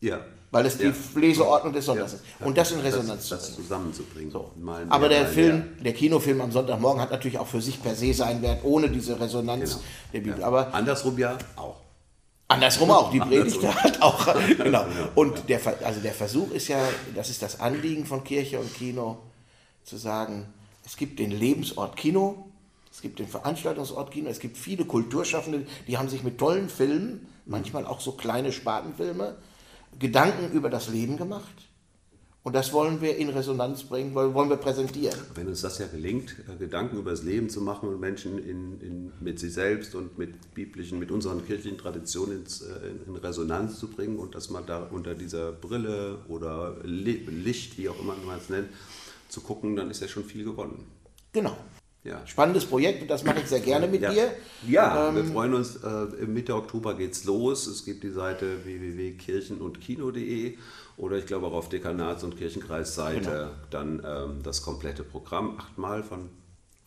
Ja. 0.01 0.19
weil 0.51 0.65
es 0.65 0.77
die 0.77 0.85
Ja. 0.85 0.93
Leseordnung 1.15 1.73
des 1.73 1.85
Sonntags 1.85 2.13
ist. 2.13 2.23
Ja. 2.39 2.45
Und 2.45 2.57
das 2.57 2.71
in 2.71 2.79
Resonanz 2.79 3.27
das, 3.27 3.27
zu 3.29 3.35
das 3.35 3.45
bringen. 3.47 3.63
zusammenzubringen. 3.63 4.31
So. 4.31 4.51
Mal 4.57 4.85
mehr, 4.85 4.93
Aber 4.93 5.09
der 5.09 5.23
mal 5.23 5.29
Film, 5.29 5.55
mehr. 5.57 5.83
der 5.85 5.93
Kinofilm 5.93 6.41
am 6.41 6.51
Sonntagmorgen 6.51 7.01
hat 7.01 7.11
natürlich 7.11 7.39
auch 7.39 7.47
für 7.47 7.61
sich 7.61 7.81
per 7.81 7.95
se 7.95 8.13
seinen 8.13 8.41
Wert, 8.43 8.63
ohne 8.63 8.89
diese 8.89 9.19
Resonanz 9.19 9.71
Genau. 9.71 9.83
der 10.13 10.19
Bibel. 10.21 10.43
Aber 10.43 10.73
Andersrum 10.73 11.17
ja 11.17 11.37
auch. 11.55 11.77
Andersrum 12.49 12.91
auch, 12.91 13.11
die. 13.11 13.19
Predigt 13.19 13.61
hat 13.61 14.01
auch, 14.01 14.25
genau. 14.57 14.85
Und 15.15 15.49
der, 15.49 15.59
also 15.83 15.99
der 15.99 16.13
Versuch 16.13 16.51
ist 16.51 16.69
ja, 16.69 16.79
das 17.13 17.29
ist 17.29 17.41
das 17.41 17.59
Anliegen 17.59 18.05
von 18.05 18.23
Kirche 18.23 18.59
und 18.59 18.73
Kino, 18.73 19.17
zu 19.83 19.97
sagen, 19.97 20.47
es 20.85 20.95
gibt 20.95 21.19
den 21.19 21.31
Lebensort 21.31 21.97
Kino, 21.97 22.46
es 22.97 23.01
gibt 23.03 23.19
den 23.19 23.27
Veranstaltungsort 23.27 24.09
Kino, 24.09 24.27
es 24.27 24.39
gibt 24.39 24.57
viele 24.57 24.83
Kulturschaffende, 24.83 25.67
die 25.87 25.99
haben 25.99 26.09
sich 26.09 26.23
mit 26.23 26.39
tollen 26.39 26.67
Filmen, 26.67 27.27
manchmal 27.45 27.85
auch 27.85 28.01
so 28.01 28.13
kleine 28.13 28.51
Spatenfilme, 28.51 29.37
Gedanken 29.99 30.51
über 30.51 30.71
das 30.71 30.89
Leben 30.89 31.15
gemacht. 31.15 31.67
Und 32.41 32.53
das 32.53 32.73
wollen 32.73 32.99
wir 32.99 33.15
in 33.17 33.29
Resonanz 33.29 33.83
bringen, 33.83 34.15
wollen 34.15 34.49
wir 34.49 34.57
präsentieren. 34.57 35.15
Wenn 35.35 35.47
uns 35.47 35.61
das 35.61 35.77
ja 35.77 35.85
gelingt, 35.85 36.37
äh, 36.51 36.55
Gedanken 36.57 36.97
über 36.97 37.11
das 37.11 37.21
Leben 37.21 37.51
zu 37.51 37.61
machen 37.61 37.87
und 37.87 37.99
Menschen 37.99 38.39
in, 38.39 38.81
in, 38.81 39.13
mit 39.19 39.37
sich 39.37 39.53
selbst 39.53 39.93
und 39.93 40.17
mit 40.17 40.55
biblischen, 40.55 40.97
mit 40.97 41.11
unseren 41.11 41.45
kirchlichen 41.45 41.77
Traditionen 41.77 42.39
ins, 42.39 42.61
äh, 42.61 42.93
in, 43.05 43.15
Resonanz 43.15 43.77
zu 43.77 43.89
bringen 43.89 44.17
und 44.17 44.33
das 44.33 44.49
mal 44.49 44.63
da 44.65 44.87
unter 44.89 45.13
dieser 45.13 45.51
Brille 45.51 46.25
oder 46.29 46.77
Li 46.83 47.27
Licht, 47.29 47.77
wie 47.77 47.89
auch 47.89 47.99
immer 47.99 48.15
man 48.25 48.39
es 48.39 48.49
nennt, 48.49 48.69
zu 49.29 49.41
gucken, 49.41 49.75
dann 49.75 49.91
ist 49.91 50.01
ja 50.01 50.07
schon 50.07 50.23
viel 50.23 50.43
gewonnen. 50.43 50.83
Genau. 51.31 51.55
Ja. 52.07 52.21
Spannendes 52.25 52.65
Projekt 52.65 53.01
und 53.01 53.09
das 53.09 53.23
mache 53.23 53.39
ich 53.39 53.47
sehr 53.47 53.59
gerne 53.59 53.87
mit 53.87 54.01
ja. 54.01 54.11
dir. 54.11 54.31
Ja, 54.67 55.09
Ähm, 55.09 55.15
wir 55.15 55.25
freuen 55.25 55.53
uns. 55.53 55.75
Äh, 55.77 56.25
Mitte 56.25 56.55
Oktober 56.55 56.93
geht's 56.95 57.25
los. 57.25 57.67
Es 57.67 57.83
gibt 57.85 58.03
die 58.03 58.11
Seite 58.11 58.63
www.kirchenundkino.de 58.63 60.57
oder 60.97 61.17
ich 61.17 61.25
glaube 61.25 61.47
auch 61.47 61.53
auf 61.53 61.69
Dekanats- 61.69 62.23
und 62.23 62.37
Kirchenkreisseite 62.37 63.19
Genau. 63.21 63.49
dann 63.69 64.01
ähm, 64.05 64.43
das 64.43 64.61
komplette 64.61 65.03
Programm, 65.03 65.57
achtmal 65.59 66.03
von 66.03 66.29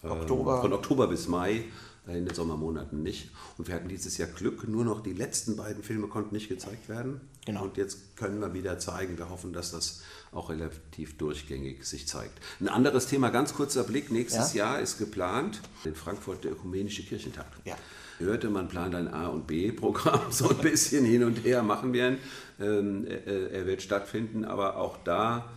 ähm, 0.03 0.11
Oktober. 0.13 0.61
von 0.61 0.73
Oktober 0.73 1.07
bis 1.07 1.29
Mai. 1.29 1.65
Äh, 2.11 2.19
In 2.19 2.27
den 2.27 2.35
Sommermonaten 2.35 3.03
nicht. 3.03 3.31
Und 3.59 3.69
wir 3.69 3.75
hatten 3.75 3.89
dieses 3.89 4.17
Jahr 4.19 4.29
Glück, 4.29 4.67
nur 4.69 4.85
noch 4.85 5.03
die 5.03 5.13
letzten 5.13 5.57
beiden 5.57 5.83
Filme 5.83 6.09
konnten 6.09 6.35
nicht 6.35 6.49
gezeigt 6.49 6.89
werden. 6.89 7.21
Genau. 7.47 7.65
Und 7.65 7.77
jetzt 7.77 8.17
können 8.17 8.41
wir 8.41 8.53
wieder 8.55 8.79
zeigen. 8.79 9.17
Wir 9.19 9.31
hoffen, 9.31 9.53
dass 9.53 9.71
das 9.73 10.03
auch 10.33 10.51
relativ 10.51 11.17
durchgängig 11.19 11.85
sich 11.85 12.07
zeigt. 12.07 12.39
Ein 12.61 12.69
anderes 12.69 13.07
Thema, 13.07 13.31
ganz 13.31 13.55
kurzer 13.55 13.85
Blick. 13.85 14.11
Nächstes 14.11 14.55
Ja. 14.55 14.67
Jahr 14.67 14.81
ist 14.81 14.99
geplant 14.99 15.61
in 15.85 15.95
Frankfurt 15.95 16.45
der 16.45 16.53
Ökumenische 16.53 17.03
Kirchentag. 17.03 17.47
Ja. 17.65 17.77
Hörte, 18.19 18.51
man 18.51 18.69
plant 18.69 18.95
ein 18.95 19.09
A- 19.09 19.29
und 19.29 19.47
B-Programm, 19.47 20.21
so 20.31 20.51
ein 20.51 20.59
bisschen 20.59 21.05
hin 21.07 21.25
und 21.25 21.43
her 21.45 21.63
machen 21.63 21.93
wir 21.95 22.11
ihn. 22.11 22.19
Ähm, 22.61 23.07
er, 23.07 23.51
er 23.51 23.67
wird 23.67 23.81
stattfinden, 23.81 24.45
aber 24.45 24.77
auch 24.77 24.99
da 25.05 25.51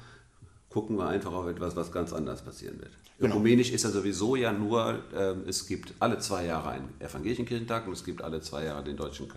gucken 0.69 0.97
wir 0.97 1.07
einfach 1.07 1.33
auf 1.33 1.45
etwas, 1.47 1.75
was 1.75 1.91
ganz 1.91 2.13
anders 2.13 2.43
passieren 2.43 2.79
wird. 2.79 2.91
Genau. 3.19 3.35
Ökumenisch 3.35 3.71
ist 3.71 3.83
ja 3.83 3.91
sowieso 3.91 4.35
ja 4.35 4.51
nur, 4.51 4.99
ähm, 5.15 5.43
es 5.47 5.67
gibt 5.67 5.93
alle 5.99 6.17
zwei 6.17 6.45
Jahre 6.45 6.69
einen 6.69 6.89
evangelischen 6.99 7.45
Kirchentag 7.45 7.85
und 7.85 7.93
es 7.93 8.03
gibt 8.03 8.21
alle 8.23 8.41
zwei 8.41 8.65
Jahre 8.65 8.83
den 8.83 8.97
deutschen 8.97 9.27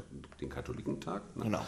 den 0.40 0.48
Katholikentag. 0.48 1.22
Ne? 1.36 1.44
Genau. 1.44 1.60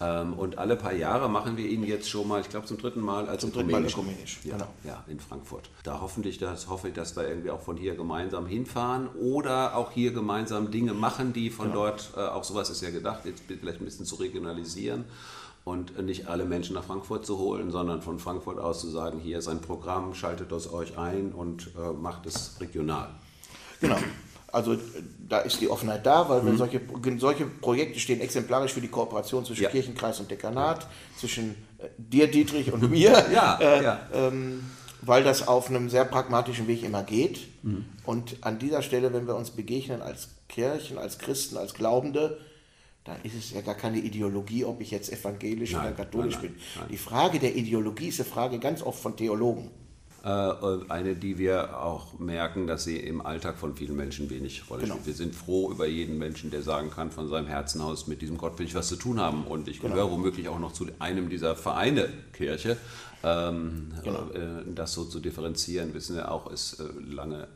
Ähm, 0.00 0.32
und 0.34 0.58
alle 0.58 0.74
paar 0.76 0.92
Jahre 0.92 1.28
machen 1.30 1.56
wir 1.56 1.66
ihn 1.68 1.84
jetzt 1.84 2.10
schon 2.10 2.26
mal, 2.26 2.40
ich 2.40 2.48
glaube 2.48 2.66
zum 2.66 2.76
dritten 2.78 3.00
Mal 3.00 3.28
als 3.28 3.42
Zum 3.42 3.52
dritten 3.52 3.70
Mal 3.70 3.84
ökumenisch, 3.86 4.40
Ja, 4.42 4.54
genau. 4.54 4.68
ja, 4.82 5.04
in 5.06 5.20
Frankfurt. 5.20 5.70
Da 5.84 6.00
hoffentlich, 6.00 6.38
das 6.38 6.68
hoffe 6.68 6.88
ich, 6.88 6.94
dass 6.94 7.14
wir 7.16 7.28
irgendwie 7.28 7.50
auch 7.50 7.60
von 7.62 7.76
hier 7.76 7.94
gemeinsam 7.94 8.46
hinfahren 8.46 9.06
oder 9.08 9.76
auch 9.76 9.92
hier 9.92 10.12
gemeinsam 10.12 10.72
Dinge 10.72 10.92
machen, 10.92 11.32
die 11.32 11.50
von 11.50 11.68
Genau. 11.68 11.84
dort, 11.84 12.10
äh, 12.16 12.20
auch 12.20 12.42
sowas 12.44 12.68
ist 12.70 12.82
ja 12.82 12.90
gedacht, 12.90 13.24
jetzt 13.24 13.44
vielleicht 13.46 13.80
ein 13.80 13.84
bisschen 13.84 14.04
zu 14.06 14.16
regionalisieren 14.16 15.04
und 15.64 15.98
nicht 16.04 16.28
alle 16.28 16.44
Menschen 16.44 16.74
nach 16.74 16.84
Frankfurt 16.84 17.24
zu 17.24 17.38
holen, 17.38 17.70
sondern 17.70 18.02
von 18.02 18.18
Frankfurt 18.18 18.58
aus 18.58 18.80
zu 18.80 18.88
sagen, 18.88 19.18
hier 19.18 19.38
ist 19.38 19.48
ein 19.48 19.60
Programm, 19.60 20.14
schaltet 20.14 20.52
das 20.52 20.72
euch 20.72 20.98
ein 20.98 21.32
und 21.32 21.70
äh, 21.76 21.92
macht 21.92 22.26
es 22.26 22.56
regional. 22.60 23.08
Genau. 23.80 23.96
Also 24.52 24.76
da 25.28 25.38
ist 25.38 25.60
die 25.60 25.68
Offenheit 25.68 26.06
da, 26.06 26.28
weil 26.28 26.42
Mhm. 26.42 26.56
solche, 26.58 26.80
solche 27.18 27.46
Projekte 27.46 27.98
stehen 27.98 28.20
exemplarisch 28.20 28.72
für 28.72 28.80
die 28.80 28.88
Kooperation 28.88 29.44
zwischen 29.44 29.64
Ja. 29.64 29.70
Kirchenkreis 29.70 30.20
und 30.20 30.30
Dekanat, 30.30 30.86
zwischen 31.18 31.56
äh, 31.78 31.88
dir, 31.98 32.30
Dietrich, 32.30 32.70
und 32.72 32.88
mir. 32.90 33.24
Ja, 33.32 33.58
äh, 33.60 33.82
ja. 33.82 34.00
Ähm, 34.12 34.64
weil 35.02 35.24
das 35.24 35.48
auf 35.48 35.68
einem 35.70 35.90
sehr 35.90 36.04
pragmatischen 36.04 36.66
Weg 36.68 36.84
immer 36.84 37.02
geht. 37.02 37.40
Mhm. 37.64 37.84
Und 38.04 38.36
an 38.42 38.58
dieser 38.58 38.82
Stelle, 38.82 39.12
wenn 39.12 39.26
wir 39.26 39.34
uns 39.34 39.50
begegnen 39.50 40.02
als 40.02 40.28
Kirchen, 40.48 40.98
als 40.98 41.18
Christen, 41.18 41.56
als 41.56 41.74
Glaubende, 41.74 42.38
dann 43.04 43.16
ist 43.22 43.34
es 43.34 43.50
ja 43.52 43.60
gar 43.60 43.74
keine 43.74 43.98
Ideologie, 43.98 44.64
ob 44.64 44.80
ich 44.80 44.90
jetzt 44.90 45.12
evangelisch 45.12 45.72
Nein, 45.72 45.88
oder 45.88 45.92
katholisch 45.92 46.34
nein, 46.36 46.54
nein, 46.76 46.86
bin. 46.86 46.92
Die 46.92 46.96
Frage 46.98 47.38
der 47.38 47.54
Ideologie 47.54 48.08
ist 48.08 48.20
eine 48.20 48.28
Frage 48.28 48.58
ganz 48.58 48.82
oft 48.82 48.98
von 49.00 49.16
Theologen. 49.16 49.70
Äh, 50.24 50.28
Eine, 50.88 51.14
die 51.16 51.36
wir 51.36 51.78
auch 51.84 52.18
merken, 52.18 52.66
dass 52.66 52.84
sie 52.84 52.96
im 52.96 53.20
Alltag 53.20 53.58
von 53.58 53.76
vielen 53.76 53.94
Menschen 53.94 54.30
wenig 54.30 54.70
Rolle 54.70 54.80
Genau. 54.84 54.94
spielt. 54.94 55.06
Wir 55.08 55.14
sind 55.14 55.34
froh 55.34 55.70
über 55.70 55.86
jeden 55.86 56.16
Menschen, 56.16 56.50
der 56.50 56.62
sagen 56.62 56.88
kann, 56.88 57.10
von 57.10 57.28
seinem 57.28 57.46
Herzen 57.46 57.82
aus, 57.82 58.06
mit 58.06 58.22
diesem 58.22 58.38
Gott 58.38 58.58
will 58.58 58.64
ich 58.64 58.74
was 58.74 58.88
zu 58.88 58.96
tun 58.96 59.20
haben. 59.20 59.44
Und 59.46 59.68
ich 59.68 59.80
Genau. 59.80 59.92
gehöre 59.96 60.10
womöglich 60.10 60.48
auch 60.48 60.58
noch 60.58 60.72
zu 60.72 60.86
einem 60.98 61.28
dieser 61.28 61.56
Vereine 61.56 62.08
Kirche. 62.32 62.78
Ähm, 63.22 63.92
Genau. 64.02 64.30
äh, 64.30 64.64
das 64.74 64.94
so 64.94 65.04
zu 65.04 65.20
differenzieren, 65.20 65.92
wissen 65.92 66.16
wir 66.16 66.30
auch, 66.32 66.50
ist 66.50 66.80
äh, 66.80 66.84
lange 67.06 67.48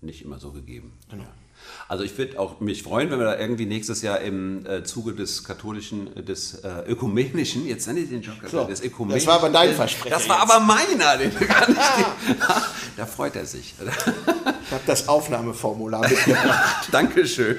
nicht 0.00 0.22
immer 0.24 0.38
so 0.38 0.52
gegeben. 0.52 0.94
Genau. 1.10 1.24
Also 1.88 2.02
ich 2.04 2.16
würde 2.18 2.38
auch 2.38 2.60
mich 2.60 2.82
freuen, 2.82 3.10
wenn 3.10 3.18
wir 3.18 3.26
da 3.26 3.38
irgendwie 3.38 3.66
nächstes 3.66 4.02
Jahr 4.02 4.20
im 4.20 4.66
äh, 4.66 4.82
Zuge 4.84 5.14
des 5.14 5.44
katholischen, 5.44 6.16
äh, 6.16 6.22
des 6.22 6.54
äh, 6.64 6.82
ökumenischen, 6.88 7.66
jetzt 7.66 7.86
nenne 7.86 8.00
ich 8.00 8.08
den 8.08 8.22
Joker, 8.22 8.48
So, 8.48 8.64
des 8.64 8.80
das 8.80 8.86
ökumenischen. 8.86 9.28
war 9.28 9.36
aber 9.36 9.50
dein 9.50 9.74
Versprechen 9.74 10.10
Das 10.10 10.28
war 10.28 10.40
jetzt. 10.42 10.50
aber 10.52 10.64
meiner, 10.64 11.16
den 11.16 11.34
kann 11.34 11.70
ich 11.72 11.76
dir. 11.76 12.36
Da 12.96 13.04
freut 13.06 13.36
er 13.36 13.44
sich. 13.46 13.74
Ich 14.66 14.72
habe 14.72 14.82
das 14.84 15.06
Aufnahmeformular 15.08 16.00
mitgebracht. 16.10 16.88
Dankeschön. 16.90 17.56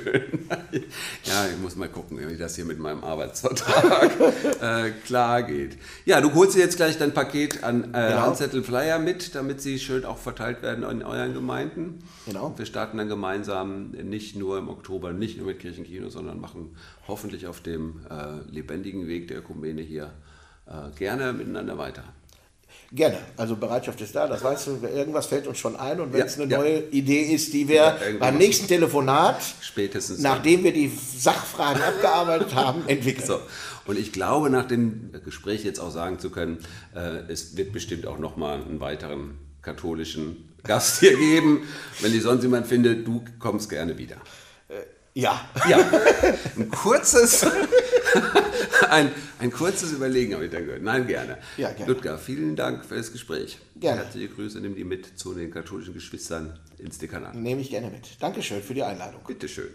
Ja, 1.24 1.48
ich 1.48 1.58
muss 1.62 1.78
mal 1.78 1.88
gucken, 1.88 2.20
wie 2.28 2.36
das 2.36 2.56
hier 2.58 2.66
mit 2.66 2.80
meinem 2.80 3.02
Arbeitsvertrag 3.02 4.12
äh, 4.62 4.92
klar 5.06 5.44
geht. 5.44 5.78
Ja, 6.04 6.20
du 6.20 6.34
holst 6.34 6.56
dir 6.56 6.60
jetzt 6.60 6.76
gleich 6.76 6.98
dein 6.98 7.14
Paket 7.14 7.64
an 7.64 7.94
äh, 7.94 8.08
Genau. 8.10 8.22
Handzettel 8.22 8.62
Flyer 8.62 9.00
mit, 9.00 9.36
damit 9.36 9.62
sie 9.62 9.80
schön 9.80 10.04
auch 10.04 10.18
verteilt 10.18 10.62
werden 10.62 10.84
in 10.84 11.02
euren 11.02 11.34
Gemeinden. 11.34 12.00
Genau. 12.26 12.54
Wir 12.58 12.66
starten 12.66 12.98
dann 12.98 13.08
gemeinsam 13.08 13.92
nicht 13.92 14.36
nur 14.36 14.58
im 14.58 14.68
Oktober, 14.68 15.14
nicht 15.14 15.38
nur 15.38 15.48
mit 15.48 15.60
Kirchenkino, 15.60 16.10
sondern 16.10 16.42
machen 16.42 16.76
hoffentlich 17.08 17.48
auf 17.48 17.62
dem 17.62 18.02
äh, 18.10 18.52
lebendigen 18.54 19.08
Weg 19.08 19.30
der 19.30 19.38
Ökumene 19.40 19.82
hier 19.82 20.12
äh, 20.66 20.90
gerne 20.98 21.32
miteinander 21.32 21.78
weiter. 21.78 22.04
Gerne. 22.94 23.18
Also 23.36 23.56
Bereitschaft 23.58 24.00
ist 24.00 24.16
da, 24.16 24.28
das 24.28 24.42
weißt 24.44 24.68
du, 24.68 24.88
irgendwas 24.88 25.26
fällt 25.26 25.46
uns 25.46 25.58
schon 25.60 25.76
ein 25.76 26.00
und 26.00 26.14
wenn 26.14 26.20
Ja, 26.22 26.26
es 26.26 26.40
eine 26.40 26.50
ja. 26.50 26.58
neue 26.60 26.80
Idee 26.90 27.22
ist, 27.34 27.52
die 27.54 27.68
wir 27.68 27.76
Ja, 27.76 27.98
beim 28.20 28.38
nächsten 28.38 28.66
Telefonat, 28.68 29.42
Spätestens. 29.62 30.20
nachdem 30.20 30.64
wir 30.64 30.72
die 30.72 30.90
Sachfragen 31.18 31.82
abgearbeitet 31.82 32.56
haben, 32.56 32.84
entwickeln. 32.88 33.28
So. 33.28 33.40
Und 33.86 34.00
ich 34.00 34.14
glaube, 34.14 34.50
nach 34.50 34.66
dem 34.68 35.12
Gespräch 35.26 35.64
jetzt 35.66 35.80
auch 35.80 35.92
sagen 35.92 36.20
zu 36.20 36.30
können, 36.30 36.60
äh, 36.96 37.30
es 37.32 37.58
wird 37.58 37.74
bestimmt 37.74 38.08
auch 38.08 38.20
nochmal 38.20 38.62
einen 38.62 38.80
weiteren 38.80 39.38
katholischen 39.62 40.50
Gast 40.64 41.00
hier 41.02 41.18
geben. 41.18 41.64
Wenn 42.00 42.14
ich 42.16 42.22
sonst 42.24 42.44
jemand 42.44 42.68
finde, 42.68 42.96
du 42.96 43.22
kommst 43.40 43.70
gerne 43.70 43.98
wieder. 43.98 44.16
Ja, 45.14 45.42
Ja, 45.68 45.80
ein 46.58 46.70
kurzes, 46.70 47.44
ein, 48.92 49.12
ein 49.40 49.52
kurzes 49.52 49.92
Überlegen 49.92 50.34
habe 50.34 50.46
ich 50.46 50.52
da 50.52 50.60
gehört. 50.60 50.82
Nein, 50.82 51.08
gerne. 51.08 51.38
Ja, 51.58 51.72
gerne. 51.72 51.92
Ludger, 51.92 52.18
vielen 52.18 52.56
Dank 52.56 52.86
für 52.86 52.96
das 52.96 53.12
Gespräch. 53.12 53.58
Gerne. 53.76 54.02
Herzliche 54.02 54.30
Grüße, 54.30 54.60
nimm 54.60 54.76
die 54.76 54.84
mit 54.84 55.18
zu 55.18 55.34
den 55.34 55.52
katholischen 55.52 55.94
Geschwistern 55.94 56.60
ins 56.78 56.98
Dekanat. 56.98 57.36
nehme 57.36 57.62
ich 57.62 57.70
gerne 57.70 57.90
mit. 57.90 58.22
Dankeschön 58.22 58.62
für 58.62 58.74
die 58.74 58.84
Einladung. 58.84 59.22
Bitteschön. 59.26 59.70